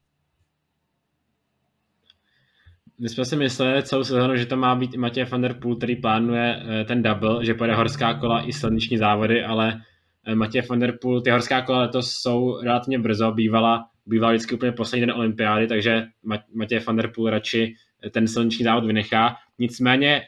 [3.01, 5.75] My jsme si mysleli celou sezónu, že to má být i Matěj van der Poel,
[5.75, 9.81] který plánuje eh, ten double, že pojede horská kola i silniční závody, ale
[10.25, 14.55] eh, Matěj van der Poel, ty horská kola letos jsou relativně brzo, bývala, bývala vždycky
[14.55, 16.05] úplně poslední den olympiády, takže
[16.53, 19.35] Matěj van der Poel radši eh, ten silniční závod vynechá.
[19.59, 20.21] Nicméně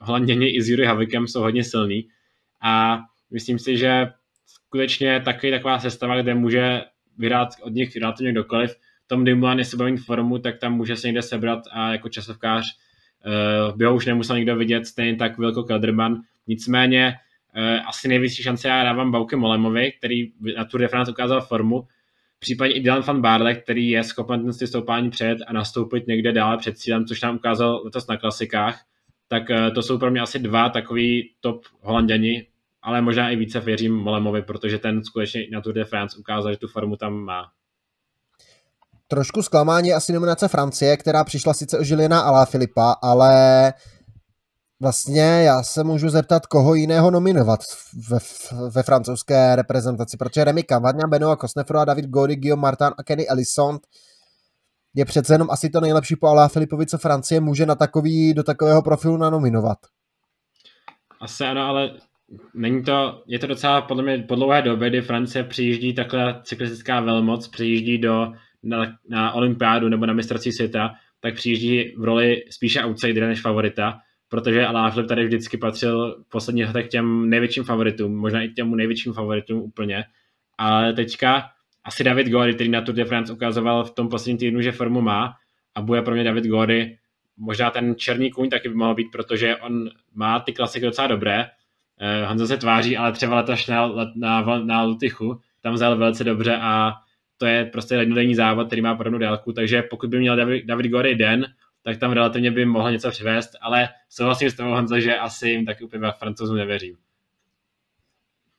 [0.00, 2.08] hlavně i s Jury Havikem jsou hodně silný
[2.62, 2.98] a
[3.30, 4.06] myslím si, že
[4.46, 6.82] skutečně taky taková sestava, kde může
[7.18, 8.76] vyhrát od nich relativně kdokoliv.
[9.06, 12.64] Tom Dumoulin, jestli bude mít formu, tak tam může se někde sebrat a jako časovkář
[13.26, 16.20] uh, by ho už nemusel nikdo vidět, stejně tak Vilko Kelderman.
[16.46, 17.14] Nicméně
[17.56, 21.86] uh, asi nejvyšší šance já dávám Bauke Molemovi, který na Tour de France ukázal formu,
[22.38, 26.58] případně i Dylan van Barle, který je schopen ten stoupání před a nastoupit někde dále
[26.58, 28.84] před cílem, což nám ukázal letos na klasikách,
[29.28, 32.46] tak uh, to jsou pro mě asi dva takový top holanděni,
[32.82, 36.58] ale možná i více věřím Molemovi, protože ten skutečně na Tour de France ukázal, že
[36.58, 37.55] tu formu tam má.
[39.08, 43.72] Trošku zklamání asi nominace Francie, která přišla sice o Žilina a Filipa, ale
[44.80, 47.60] vlastně já se můžu zeptat, koho jiného nominovat
[48.10, 48.18] ve,
[48.70, 53.28] ve francouzské reprezentaci, protože Remy Cavagna, Benoit Kosnefro a David Gody, Guillaume Martin a Kenny
[53.28, 53.78] Ellison
[54.94, 58.42] je přece jenom asi to nejlepší po Alá Filipovi, co Francie může na takový, do
[58.42, 59.78] takového profilu nanominovat.
[61.20, 61.90] Asi ano, ale
[62.54, 67.00] není to, je to docela podle mě po dlouhé době, kdy Francie přijíždí takhle cyklistická
[67.00, 72.84] velmoc, přijíždí do, na, na olympiádu nebo na mistrovství světa, tak přijíždí v roli spíše
[72.84, 78.42] outsidera než favorita, protože Alaphilippe tady vždycky patřil v posledních letech těm největším favoritům, možná
[78.42, 80.04] i těm největším favoritům úplně.
[80.58, 81.50] Ale teďka
[81.84, 85.00] asi David Gody, který na Tour de France ukazoval v tom posledním týdnu, že formu
[85.00, 85.34] má
[85.74, 86.98] a bude pro mě David Gody
[87.36, 91.46] možná ten černý kůň taky by mohl být, protože on má ty klasiky docela dobré,
[91.98, 96.56] Eh, Honza se tváří, ale třeba letoš na, na, na Lutychu tam vzal velice dobře
[96.56, 96.92] a
[97.36, 100.90] to je prostě jednodenní závod, který má podobnou délku, takže pokud by měl David, David
[100.90, 101.46] Gory den,
[101.84, 105.66] tak tam relativně by mohl něco přivést, ale souhlasím s tebou Honzo, že asi jim
[105.66, 106.96] taky úplně francouzu nevěřím.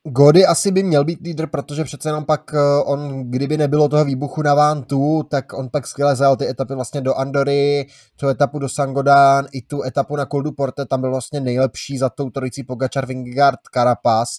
[0.10, 4.06] Gody asi by měl být lídr, protože přece jenom pak eh, on, kdyby nebylo toho
[4.06, 7.86] výbuchu na Vantu, tak on pak skvěle zajel ty etapy vlastně do Andory,
[8.20, 12.10] tu etapu do Sangodán, i tu etapu na Koldu Porte, tam byl vlastně nejlepší za
[12.10, 14.30] tou trojicí Pogačar, Vingegaard, Carapaz,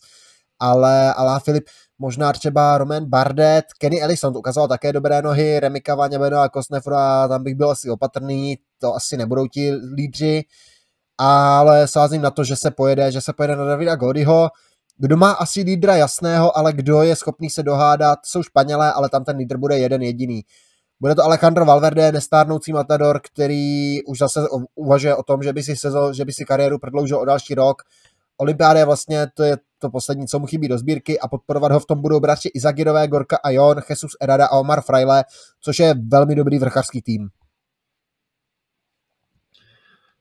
[0.61, 1.65] ale Alá Filip,
[1.99, 7.29] možná třeba Roman Bardet, Kenny Ellison ukázal také dobré nohy, Remika Vaňaveno a Kosnefro a
[7.29, 10.45] tam bych byl asi opatrný, to asi nebudou ti lídři,
[11.19, 14.51] ale sázím na to, že se pojede, že se pojede na Davida Godyho,
[14.99, 19.25] kdo má asi lídra jasného, ale kdo je schopný se dohádat, jsou Španělé, ale tam
[19.25, 20.43] ten lídr bude jeden jediný.
[21.01, 24.41] Bude to Alejandro Valverde, nestárnoucí matador, který už zase
[24.75, 27.83] uvažuje o tom, že by si, sezon, že by si kariéru prodloužil o další rok.
[28.41, 31.81] Olympiáda je vlastně to, je to poslední, co mu chybí do sbírky a podporovat ho
[31.81, 35.25] v tom budou bratři Izagirové, Gorka a Jon, Jesus Erada a Omar Fraile,
[35.61, 37.29] což je velmi dobrý vrchářský tým.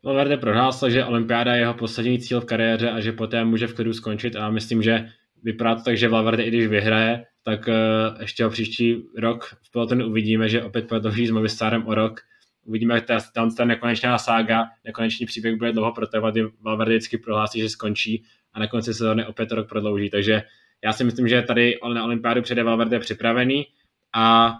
[0.04, 3.74] Valverde prohlásil, že olympiáda je jeho poslední cíl v kariéře a že poté může v
[3.74, 5.10] klidu skončit a myslím, že
[5.44, 9.72] vypadá to tak, že Valverde i když vyhraje, tak uh, ještě ho příští rok v
[9.72, 12.22] pelotonu uvidíme, že opět prodlouží s Movistarem o rok.
[12.68, 17.18] Uvidíme, jak ta, ta, ta nekonečná sága, nekonečný příběh bude dlouho protrvat, kdy Valverde vždycky
[17.18, 20.10] prohlásí, že skončí a na konci sezóny opět rok prodlouží.
[20.10, 20.44] Takže
[20.84, 23.66] já si myslím, že tady na olympiádu přede Valverde připravený
[24.16, 24.54] a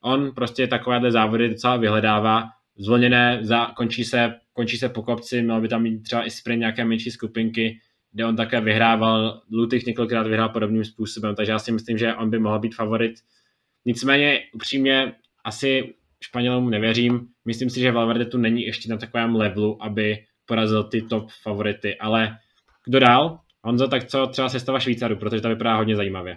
[0.00, 2.48] on prostě takovéhle závody docela vyhledává.
[2.76, 6.60] Zvolněné, za, končí se končí se po kopci, měl by tam mít třeba i sprint
[6.60, 7.80] nějaké menší skupinky,
[8.12, 12.30] kde on také vyhrával, Lutych několikrát vyhrál podobným způsobem, takže já si myslím, že on
[12.30, 13.14] by mohl být favorit.
[13.84, 15.12] Nicméně upřímně
[15.44, 20.84] asi Španělům nevěřím, myslím si, že Valverde tu není ještě na takovém levelu, aby porazil
[20.84, 22.38] ty top favority, ale
[22.84, 23.38] kdo dál?
[23.64, 26.36] Honzo, tak co třeba sestava Švýcarů, protože to vypadá hodně zajímavě.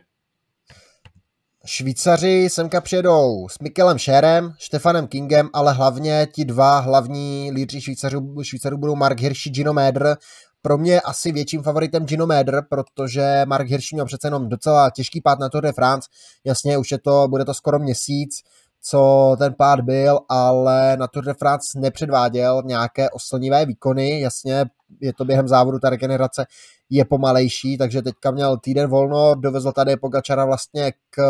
[1.65, 8.43] Švýcaři semka přijedou s Mikelem Scherem, Stefanem Kingem, ale hlavně ti dva hlavní lídři Švýcarů,
[8.43, 10.17] Švýcarů budou Mark Hirschi, Gino Mäder.
[10.61, 15.21] Pro mě asi větším favoritem Gino Mäder, protože Mark Hirschi měl přece jenom docela těžký
[15.21, 16.09] pád na Tour de France.
[16.45, 18.43] Jasně, už je to, bude to skoro měsíc,
[18.89, 24.19] co ten pád byl, ale na Tour de France nepředváděl nějaké oslnivé výkony.
[24.19, 24.65] Jasně,
[25.01, 26.45] je to během závodu, ta regenerace
[26.89, 31.21] je pomalejší, takže teďka měl týden volno, dovezl tady Pogačara vlastně k,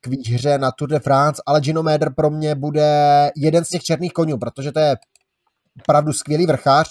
[0.00, 3.82] k výhře na Tour de France, ale Gino Mäder pro mě bude jeden z těch
[3.82, 4.96] černých konňů, protože to je
[5.80, 6.88] opravdu skvělý vrchář.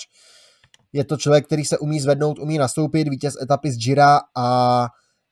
[0.93, 4.87] Je to člověk, který se umí zvednout, umí nastoupit, vítěz etapy z Gira a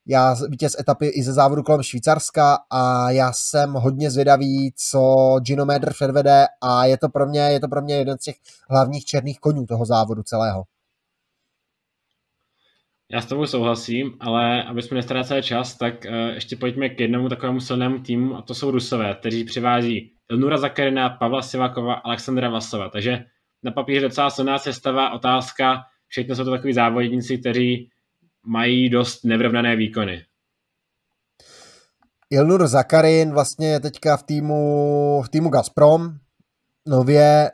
[0.09, 5.65] já vítěz etapy i ze závodu kolem Švýcarska a já jsem hodně zvědavý, co Gino
[5.65, 8.35] Mäder předvede a je to pro mě, je to pro mě jeden z těch
[8.69, 10.63] hlavních černých konňů toho závodu celého.
[13.11, 17.29] Já s tebou souhlasím, ale aby jsme nestráceli čas, tak uh, ještě pojďme k jednomu
[17.29, 22.89] takovému silnému týmu a to jsou Rusové, kteří přivází Ilnura Zakarina, Pavla Sivakova, Alexandra Vasova.
[22.89, 23.25] Takže
[23.63, 27.89] na papíře docela silná sestava, otázka, všechno jsou to takový závodníci, kteří
[28.45, 30.25] mají dost nevrovnané výkony.
[32.29, 36.13] Ilnur Zakarin vlastně je teďka v týmu, v týmu Gazprom,
[36.85, 37.51] nově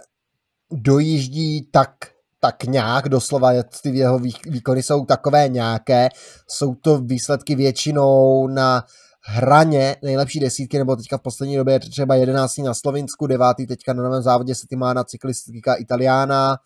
[0.71, 2.15] dojíždí tak
[2.45, 3.51] tak nějak, doslova
[3.83, 6.09] ty jeho výkony jsou takové nějaké.
[6.47, 8.83] Jsou to výsledky většinou na
[9.21, 12.57] hraně nejlepší desítky, nebo teďka v poslední době třeba 11.
[12.57, 13.47] na Slovinsku, 9.
[13.67, 16.57] teďka na novém závodě se má na cyklistika Italiana,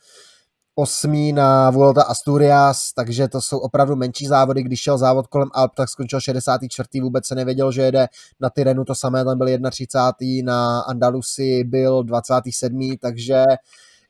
[0.79, 4.63] osmý na Vuelta Asturias, takže to jsou opravdu menší závody.
[4.63, 7.01] Když šel závod kolem Alp, tak skončil 64.
[7.01, 8.07] Vůbec se nevěděl, že jede
[8.39, 10.53] na Tyrenu, to samé tam byl 31.
[10.53, 12.97] Na Andalusi byl 27.
[13.01, 13.43] Takže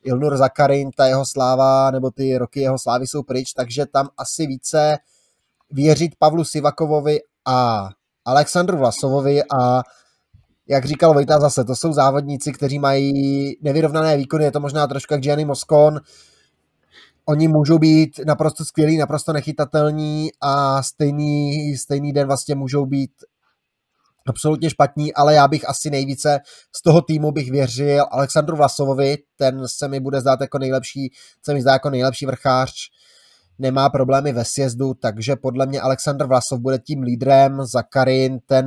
[0.04, 4.48] Ilnur Zakarin, ta jeho sláva, nebo ty roky jeho slávy jsou pryč, takže tam asi
[4.48, 4.98] více
[5.72, 7.90] věřit Pavlu Sivakovovi a
[8.26, 9.84] Alexandru Vlasovovi a
[10.68, 15.14] jak říkal Vojta zase, to jsou závodníci, kteří mají nevyrovnané výkony, je to možná trošku
[15.14, 16.00] jak Gianni Moscon,
[17.26, 23.12] oni můžou být naprosto skvělí, naprosto nechytatelní a stejný, stejný den vlastně můžou být
[24.28, 26.40] absolutně špatní, ale já bych asi nejvíce
[26.76, 31.12] z toho týmu bych věřil Alexandru Vlasovovi, ten se mi bude zdát jako nejlepší,
[31.46, 32.74] se mi zdá jako nejlepší vrchář,
[33.60, 38.66] nemá problémy ve sjezdu, takže podle mě Aleksandr Vlasov bude tím lídrem, Zakarin ten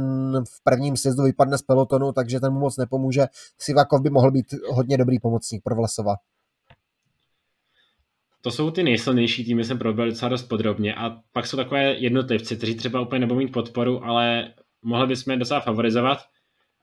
[0.48, 3.26] v prvním sjezdu vypadne z pelotonu, takže ten mu moc nepomůže.
[3.58, 6.14] Sivakov by mohl být hodně dobrý pomocník pro Vlasova.
[8.44, 12.56] To jsou ty nejsilnější týmy, jsem probral docela dost podrobně a pak jsou takové jednotlivci,
[12.56, 16.18] kteří třeba úplně nebudou mít podporu, ale mohli bychom je docela favorizovat.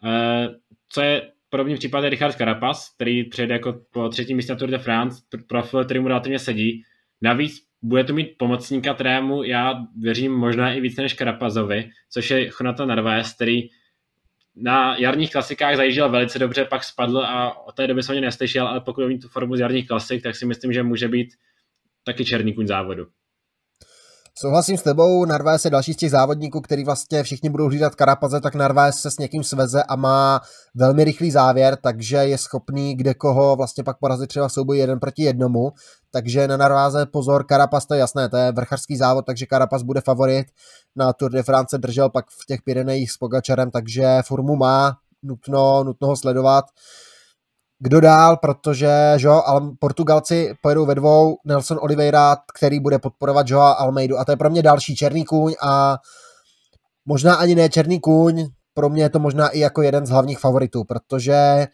[0.06, 0.48] Eh,
[0.90, 4.70] co je podobný případ je Richard Carapaz, který přijede jako po třetím místě na Tour
[4.70, 6.84] de France, profil, který mu relativně sedí.
[7.22, 12.50] Navíc bude to mít pomocníka, kterému já věřím možná i více než Karapazovi, což je
[12.60, 13.70] Jonathan Narváez, který
[14.56, 18.68] na jarních klasikách zajížděl velice dobře, pak spadl a od té doby jsem ho neslyšel,
[18.68, 21.34] ale pokud mít tu formu z jarních klasik, tak si myslím, že může být
[22.06, 23.06] taky černý kuň závodu.
[24.42, 28.42] Souhlasím s tebou, Narváez je další z těch závodníků, který vlastně všichni budou hlídat Karapaze,
[28.42, 30.42] tak Narváez se s někým sveze a má
[30.76, 35.00] velmi rychlý závěr, takže je schopný kde koho vlastně pak porazit třeba v souboji jeden
[35.00, 35.72] proti jednomu,
[36.12, 40.02] takže na Narváze pozor, Karapaz to je jasné, to je vrcharský závod, takže Karapaz bude
[40.02, 40.48] favorit,
[40.96, 45.84] na Tour de France držel pak v těch Pyrenejích s Pogačarem, takže formu má, nutno,
[45.84, 46.66] nutno ho sledovat
[47.80, 53.72] kdo dál, protože že, ale Portugalci pojedou ve dvou, Nelson Oliveira, který bude podporovat Joa
[53.72, 54.20] Almeidu.
[54.20, 55.98] A to je pro mě další černý kůň a
[57.06, 60.40] možná ani ne černý kůň, pro mě je to možná i jako jeden z hlavních
[60.40, 61.68] favoritů, protože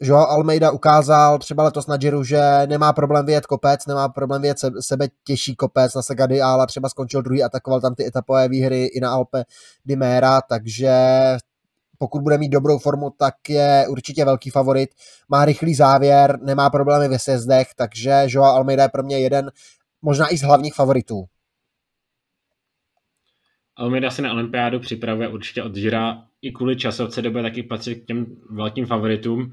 [0.00, 4.56] Joao Almeida ukázal třeba letos na Giro, že nemá problém vyjet kopec, nemá problém vyjet
[4.80, 9.00] sebe těžší kopec na Segady, ale třeba skončil druhý, atakoval tam ty etapové výhry i
[9.00, 9.44] na Alpe
[9.84, 10.92] di Mera, takže
[12.04, 14.90] pokud bude mít dobrou formu, tak je určitě velký favorit.
[15.28, 19.50] Má rychlý závěr, nemá problémy ve sjezdech, takže Joao Almeida je pro mě jeden,
[20.02, 21.24] možná i z hlavních favoritů.
[23.76, 28.04] Almeida se na olympiádu připravuje určitě od Žira i kvůli časovce doby taky patří k
[28.04, 29.52] těm velkým favoritům.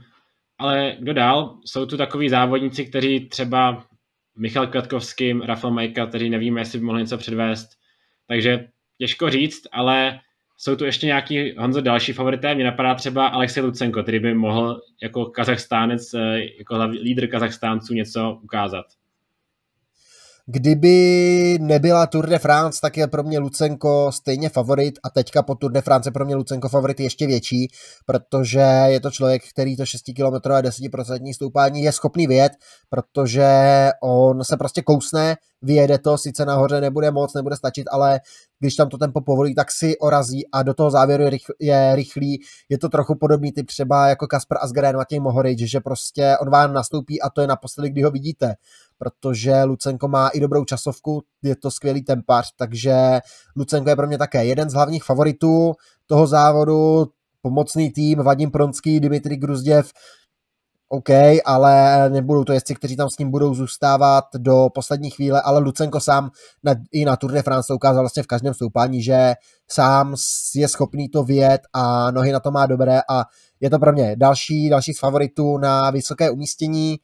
[0.57, 1.59] Ale kdo dál?
[1.65, 3.83] Jsou tu takový závodníci, kteří třeba
[4.37, 7.69] Michal Kvetkovský, Rafael Majka, kteří nevíme, jestli by mohli něco předvést.
[8.27, 10.19] Takže těžko říct, ale
[10.61, 12.55] jsou tu ještě nějaký, Honzo, další favorité.
[12.55, 18.39] Mně napadá třeba Alexej Lucenko, který by mohl jako Kazachstánec, eh, jako lídr Kazachstánců něco
[18.43, 18.85] ukázat.
[20.45, 25.55] Kdyby nebyla Tour de France, tak je pro mě Lucenko stejně favorit a teďka po
[25.55, 27.67] Tour de France je pro mě Lucenko favorit ještě větší,
[28.05, 32.51] protože je to člověk, který to 6 km 10% stoupání je schopný vyjet,
[32.89, 33.49] protože
[34.03, 38.19] on se prostě kousne, vyjede to, sice nahoře nebude moc, nebude stačit, ale
[38.59, 41.95] když tam to tempo povolí, tak si orazí a do toho závěru je, rychl, je
[41.95, 42.41] rychlý.
[42.69, 46.73] Je to trochu podobný typ třeba jako Kasper Asgren, Matěj Mohorič, že prostě on vám
[46.73, 48.55] nastoupí a to je naposledy, kdy ho vidíte
[49.01, 53.19] protože Lucenko má i dobrou časovku, je to skvělý tempař, takže
[53.55, 55.73] Lucenko je pro mě také jeden z hlavních favoritů
[56.07, 57.05] toho závodu,
[57.41, 59.91] pomocný tým, Vadim Pronský, Dimitri Gruzděv,
[60.93, 61.09] OK,
[61.45, 65.99] ale nebudou to jezdci, kteří tam s ním budou zůstávat do poslední chvíle, ale Lucenko
[65.99, 66.31] sám
[66.63, 69.33] na, i na Tour de France ukázal vlastně v každém stoupání, že
[69.71, 70.15] sám
[70.55, 73.25] je schopný to vyjet a nohy na to má dobré a
[73.59, 76.97] je to pro mě další, další z favoritů na vysoké umístění.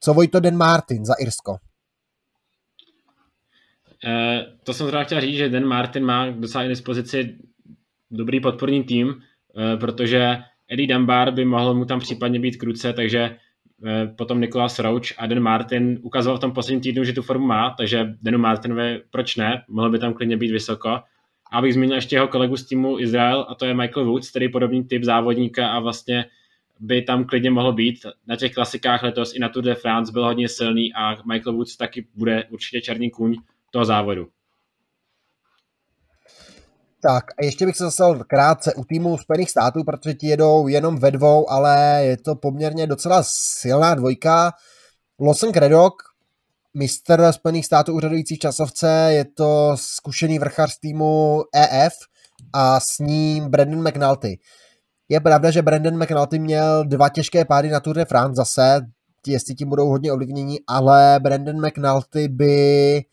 [0.00, 1.56] Co Vojto Den Martin za Irsko?
[4.06, 7.38] Eh, to jsem zrovna chtěl říct, že Den Martin má docela dispozici
[8.10, 9.14] dobrý podporný tým,
[9.56, 10.38] eh, protože
[10.70, 13.36] Eddie Dunbar by mohl mu tam případně být kruce, takže
[13.86, 17.46] eh, potom Nikolas Roach a Den Martin ukazoval v tom posledním týdnu, že tu formu
[17.46, 20.88] má, takže Denu Martinovi proč ne, mohl by tam klidně být vysoko.
[20.88, 24.44] A abych zmínil ještě jeho kolegu z týmu Izrael, a to je Michael Woods, který
[24.44, 26.26] je podobný typ závodníka a vlastně
[26.80, 28.06] by tam klidně mohl být.
[28.26, 31.76] Na těch klasikách letos i na Tour de France byl hodně silný a Michael Woods
[31.76, 33.36] taky bude určitě černý kůň
[33.70, 34.28] toho závodu.
[37.02, 40.98] Tak a ještě bych se zasal krátce u týmu Spojených států, protože ti jedou jenom
[40.98, 44.52] ve dvou, ale je to poměrně docela silná dvojka.
[45.20, 45.94] Lawson Craddock,
[46.74, 51.92] mistr Spojených států úřadující časovce, je to zkušený vrchař týmu EF
[52.52, 54.38] a s ním Brandon McNulty.
[55.08, 58.80] Je pravda, že Brandon McNulty měl dva těžké pády na Tour de France zase,
[59.26, 63.04] jestli tím budou hodně ovlivnění, ale Brandon McNulty by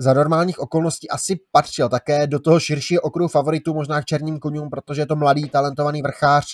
[0.00, 4.70] za normálních okolností asi patřil také do toho širšího okruhu favoritů, možná k černým konům,
[4.70, 6.46] protože je to mladý, talentovaný vrchář,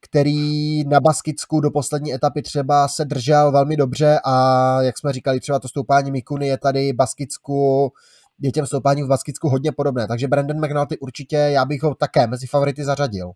[0.00, 5.40] který na Baskicku do poslední etapy třeba se držel velmi dobře a jak jsme říkali,
[5.40, 7.92] třeba to stoupání Mikuny je tady Baskicku,
[8.40, 12.26] je těm stoupáním v Baskicku hodně podobné, takže Brandon McNulty určitě, já bych ho také
[12.26, 13.32] mezi favority zařadil.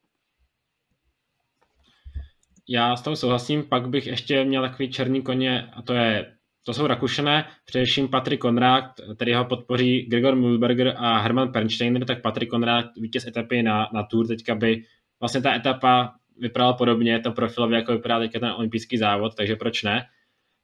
[2.69, 6.38] Já s tou souhlasím, pak bych ještě měl takový černý koně a to je
[6.69, 8.85] to jsou Rakušané, především Patrik Konrad,
[9.17, 14.03] který ho podpoří Gregor Mühlberger a Hermann Pernsteiner, tak Patrik Konrad, vítěz etapy na, na
[14.03, 14.83] Tour, teďka by
[15.21, 19.83] vlastně ta etapa vypadala podobně, to profilově, jako vypadá teďka ten olympijský závod, takže proč
[19.83, 20.07] ne?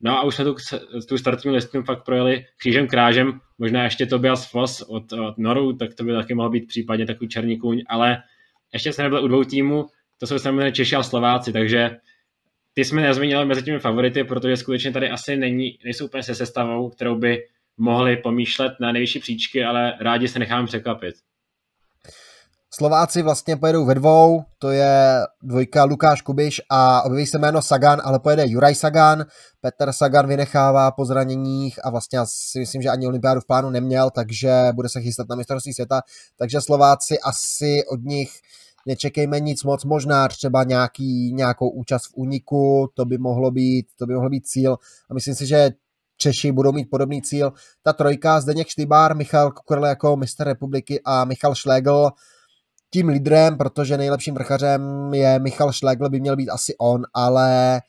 [0.01, 0.55] No a už jsme tu,
[1.09, 5.73] tu startovní listinu fakt projeli křížem krážem, možná ještě to byl Foss od, od Noru,
[5.73, 8.23] tak to by taky mohl být případně takový černý kůň, ale
[8.73, 9.87] ještě se nebyl u dvou týmů,
[10.21, 11.97] to jsou samozřejmě Češi a Slováci, takže
[12.75, 16.91] ty jsme nezmínili mezi těmi favority, protože skutečně tady asi není, nejsou úplně se sestavou,
[16.91, 17.39] kterou by
[17.77, 21.15] mohli pomýšlet na nejvyšší příčky, ale rádi se necháme překvapit.
[22.77, 28.03] Slováci vlastně pojedou ve dvou, to je dvojka Lukáš Kubiš a objeví se jméno Sagan,
[28.05, 29.25] ale pojede Juraj Sagan.
[29.61, 34.11] Petr Sagan vynechává po zraněních a vlastně si myslím, že ani olympiádu v plánu neměl,
[34.11, 36.01] takže bude se chystat na mistrovství světa.
[36.39, 38.31] Takže Slováci asi od nich
[38.87, 44.07] nečekejme nic moc, možná třeba nějaký, nějakou účast v úniku, to by mohlo být, to
[44.07, 44.77] by mohlo být cíl
[45.11, 45.71] a myslím si, že
[46.17, 47.53] Češi budou mít podobný cíl.
[47.83, 52.11] Ta trojka, Zdeněk Štybár, Michal Kukurle jako mistr republiky a Michal Schlegel
[52.91, 57.81] tím lídrem, protože nejlepším vrchařem je Michal Schlegel, by měl být asi on, ale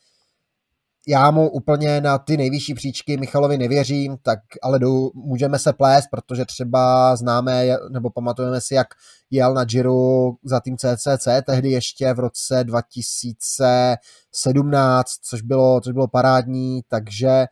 [1.08, 6.08] já mu úplně na ty nejvyšší příčky Michalovi nevěřím, tak ale jdu, můžeme se plést,
[6.12, 8.88] protože třeba známe nebo pamatujeme si, jak
[9.32, 16.08] jel na Giro za tým CCC, tehdy ještě v roce 2017, což bylo, což bylo
[16.08, 17.46] parádní, takže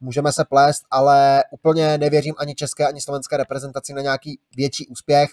[0.00, 5.30] můžeme se plést, ale úplně nevěřím ani české, ani slovenské reprezentaci na nějaký větší úspěch.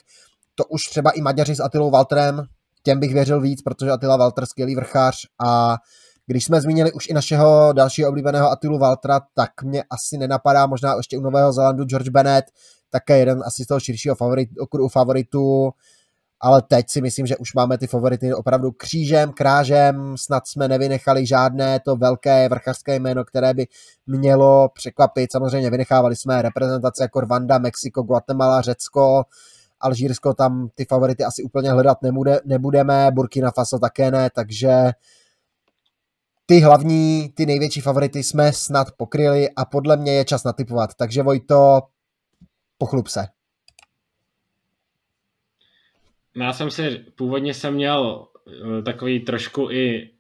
[0.56, 2.44] To už třeba i Maďaři s Atilou Walterem,
[2.84, 5.78] těm bych věřil víc, protože Atila Walter skvělý vrchář a
[6.28, 10.96] když jsme zmínili už i našeho dalšího oblíbeného Atilu Valtra, tak mě asi nenapadá, možná
[10.98, 12.46] ještě u Nového Zelandu George Bennett,
[12.90, 15.72] také jeden asi z toho širšího favorit, okruhu favoritů,
[16.44, 21.26] ale teď si myslím, že už máme ty favority opravdu křížem, krážem, snad jsme nevynechali
[21.26, 23.68] žádné to velké vrchařské jméno, které by
[24.08, 25.32] mělo překvapit.
[25.32, 29.24] Samozřejmě vynechávali jsme reprezentace jako Rwanda, Mexiko, Guatemala, Řecko,
[29.80, 34.92] Alžírsko, tam ty favority asi úplně hledat nebude, nebudeme, Burkina Faso také ne, takže
[36.46, 40.90] ty hlavní, ty největší favority jsme snad pokryli a podle mě je čas natypovat.
[40.98, 41.82] Takže Vojto,
[42.78, 43.28] pochlup se.
[46.36, 48.28] No, já jsem si, původně jsem měl
[48.80, 50.12] eh, takový trošku i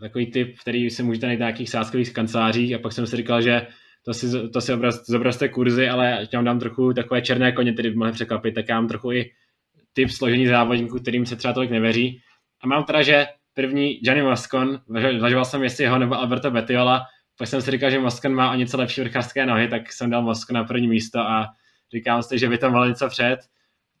[0.00, 3.42] takový typ, který si můžete najít na nějakých sázkových kancelářích a pak jsem si říkal,
[3.42, 3.66] že
[4.04, 7.90] to si, to si obraz, zobrazte kurzy, ale já dám trochu takové černé koně, které
[7.90, 9.30] by mohly překvapit, tak já mám trochu i
[9.92, 12.20] typ složení závodníků, kterým se třeba tolik nevěří.
[12.60, 14.80] A mám teda, že první Gianni Moscon,
[15.18, 17.06] zvažoval jsem jestli ho nebo Alberto Betiola,
[17.38, 20.22] pak jsem si říkal, že Moscon má o něco lepší vrchářské nohy, tak jsem dal
[20.22, 21.48] Moscon na první místo a
[21.92, 23.38] říkám si, že by tam mal něco před.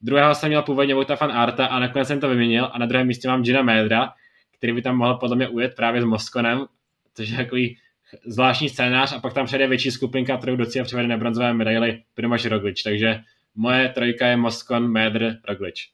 [0.00, 3.06] Druhého jsem měl původně Vojta fan Arta a nakonec jsem to vyměnil a na druhém
[3.06, 4.12] místě mám Gina Medra,
[4.58, 6.66] který by tam mohl podle mě ujet právě s Moskonem,
[7.14, 7.78] což je takový
[8.26, 12.02] zvláštní scénář a pak tam přijde větší skupinka, kterou do cíle přivede na bronzové medaily
[12.14, 13.20] Primož Roglič, takže
[13.54, 15.90] moje trojka je Moskon, Medr, Roglič.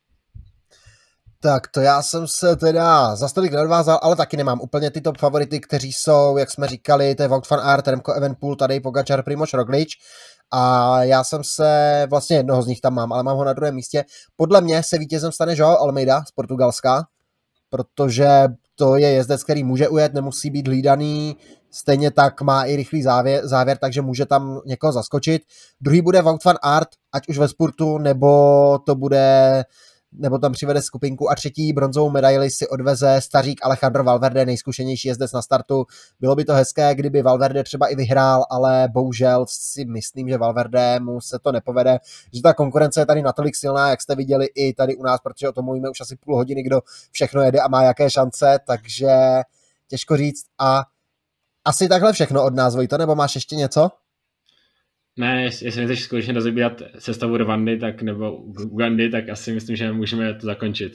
[1.42, 5.18] Tak to já jsem se teda za stolik neodvázal, ale taky nemám úplně ty top
[5.18, 9.22] favority, kteří jsou, jak jsme říkali, to je Vogt van Aert, Remco Evenpool, tady Pogačar,
[9.22, 9.88] Primož Roglič.
[10.52, 13.74] A já jsem se, vlastně jednoho z nich tam mám, ale mám ho na druhém
[13.74, 14.04] místě.
[14.36, 17.04] Podle mě se vítězem stane Joao Almeida z Portugalska,
[17.70, 18.28] protože
[18.74, 21.36] to je jezdec, který může ujet, nemusí být hlídaný,
[21.70, 25.42] stejně tak má i rychlý závěr, závěr takže může tam někoho zaskočit.
[25.80, 29.64] Druhý bude Wout van Aert, ať už ve sportu, nebo to bude
[30.12, 35.32] nebo tam přivede skupinku a třetí bronzovou medaili si odveze stařík Alejandro Valverde, nejzkušenější jezdec
[35.32, 35.86] na startu.
[36.20, 41.00] Bylo by to hezké, kdyby Valverde třeba i vyhrál, ale bohužel si myslím, že Valverde
[41.00, 41.98] mu se to nepovede,
[42.32, 45.48] že ta konkurence je tady natolik silná, jak jste viděli i tady u nás, protože
[45.48, 46.80] o tom mluvíme už asi půl hodiny, kdo
[47.10, 49.08] všechno jede a má jaké šance, takže
[49.88, 50.82] těžko říct a
[51.64, 53.90] asi takhle všechno od nás, Vojto, nebo máš ještě něco?
[55.20, 58.36] Ne, jestli chceš skutečně rozebírat sestavu Rwandy tak, nebo
[58.70, 60.92] Ugandy, tak asi myslím, že můžeme to zakončit.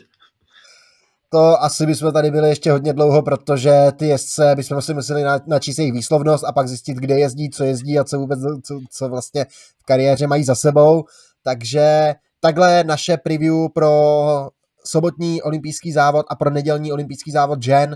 [1.32, 5.78] to asi bychom tady byli ještě hodně dlouho, protože ty jezdce bychom si museli načíst
[5.78, 9.46] jejich výslovnost a pak zjistit, kde jezdí, co jezdí a co vůbec, co, co vlastně
[9.82, 11.04] v kariéře mají za sebou.
[11.44, 13.92] Takže takhle naše preview pro
[14.86, 17.96] sobotní olympijský závod a pro nedělní olympijský závod žen.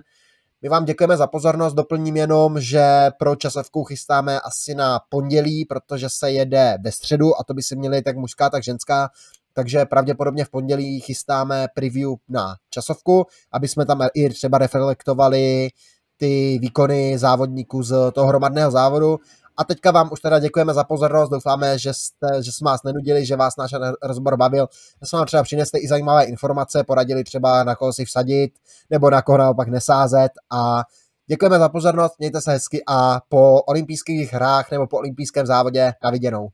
[0.61, 6.07] My vám děkujeme za pozornost, doplním jenom, že pro časovku chystáme asi na pondělí, protože
[6.09, 9.09] se jede ve středu a to by si měli tak mužská, tak ženská,
[9.53, 15.69] takže pravděpodobně v pondělí chystáme preview na časovku, aby jsme tam i třeba reflektovali
[16.17, 19.17] ty výkony závodníků z toho hromadného závodu.
[19.59, 23.25] A teďka vám už teda děkujeme za pozornost, doufáme, že, jste, že jsme vás nenudili,
[23.25, 23.71] že vás náš
[24.03, 24.67] rozbor bavil,
[25.01, 28.51] že jsme vám třeba přinesli i zajímavé informace, poradili třeba na koho si vsadit,
[28.89, 30.83] nebo na koho naopak nesázet a
[31.29, 36.09] děkujeme za pozornost, mějte se hezky a po olympijských hrách nebo po olympijském závodě na
[36.09, 36.49] viděnou.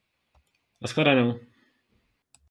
[0.81, 1.33] Naschledanou.